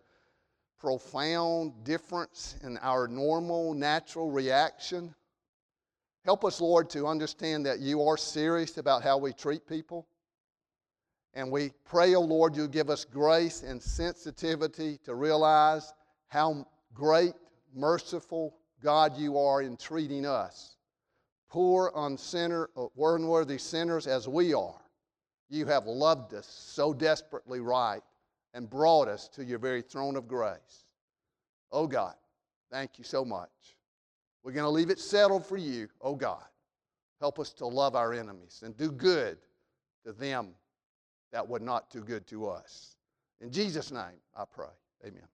profound 0.80 1.74
difference 1.84 2.56
in 2.64 2.78
our 2.78 3.10
normal, 3.10 3.74
natural 3.74 4.32
reaction. 4.32 5.14
Help 6.24 6.46
us, 6.46 6.62
Lord, 6.62 6.90
to 6.92 7.06
understand 7.06 7.66
that 7.66 7.80
you 7.80 8.02
are 8.02 8.16
serious 8.16 8.78
about 8.78 9.04
how 9.04 9.18
we 9.18 9.34
treat 9.34 9.68
people. 9.68 10.08
And 11.34 11.52
we 11.52 11.72
pray, 11.84 12.16
O 12.16 12.20
oh 12.20 12.22
Lord, 12.22 12.56
you 12.56 12.70
give 12.70 12.90
us 12.90 13.04
grace 13.04 13.62
and 13.62 13.82
sensitivity 13.84 15.00
to 15.04 15.16
realize 15.16 15.94
how 16.30 16.66
great, 16.94 17.34
merciful 17.76 18.56
God 18.82 19.18
you 19.18 19.38
are 19.38 19.62
in 19.62 19.76
treating 19.76 20.26
us. 20.26 20.77
Poor, 21.50 21.92
unsinner, 21.96 22.70
uh, 22.76 22.88
unworthy 22.98 23.58
sinners 23.58 24.08
as 24.08 24.28
we 24.28 24.54
are, 24.54 24.82
you 25.50 25.66
have 25.66 25.86
loved 25.86 26.34
us 26.34 26.48
so 26.48 26.94
desperately 26.94 27.60
right 27.60 28.02
and 28.54 28.70
brought 28.70 29.08
us 29.08 29.28
to 29.30 29.46
your 29.46 29.60
very 29.60 29.82
throne 29.82 30.16
of 30.16 30.28
grace. 30.28 30.86
Oh 31.72 31.88
God, 31.88 32.16
thank 32.72 32.98
you 32.98 33.04
so 33.04 33.24
much. 33.24 33.50
We're 34.44 34.52
going 34.52 34.66
to 34.66 34.70
leave 34.70 34.90
it 34.90 35.00
settled 35.00 35.46
for 35.46 35.58
you, 35.58 35.88
oh 36.02 36.16
God. 36.16 36.44
Help 37.20 37.40
us 37.40 37.52
to 37.54 37.66
love 37.66 37.96
our 37.96 38.14
enemies 38.14 38.62
and 38.64 38.78
do 38.78 38.92
good 38.92 39.38
to 40.06 40.14
them 40.14 40.50
that 41.32 41.48
would 41.48 41.62
not 41.62 41.90
do 41.90 42.02
good 42.02 42.28
to 42.28 42.48
us. 42.48 42.96
In 43.42 43.52
Jesus' 43.52 43.92
name, 43.92 44.20
I 44.36 44.44
pray. 44.46 44.68
Amen. 45.06 45.28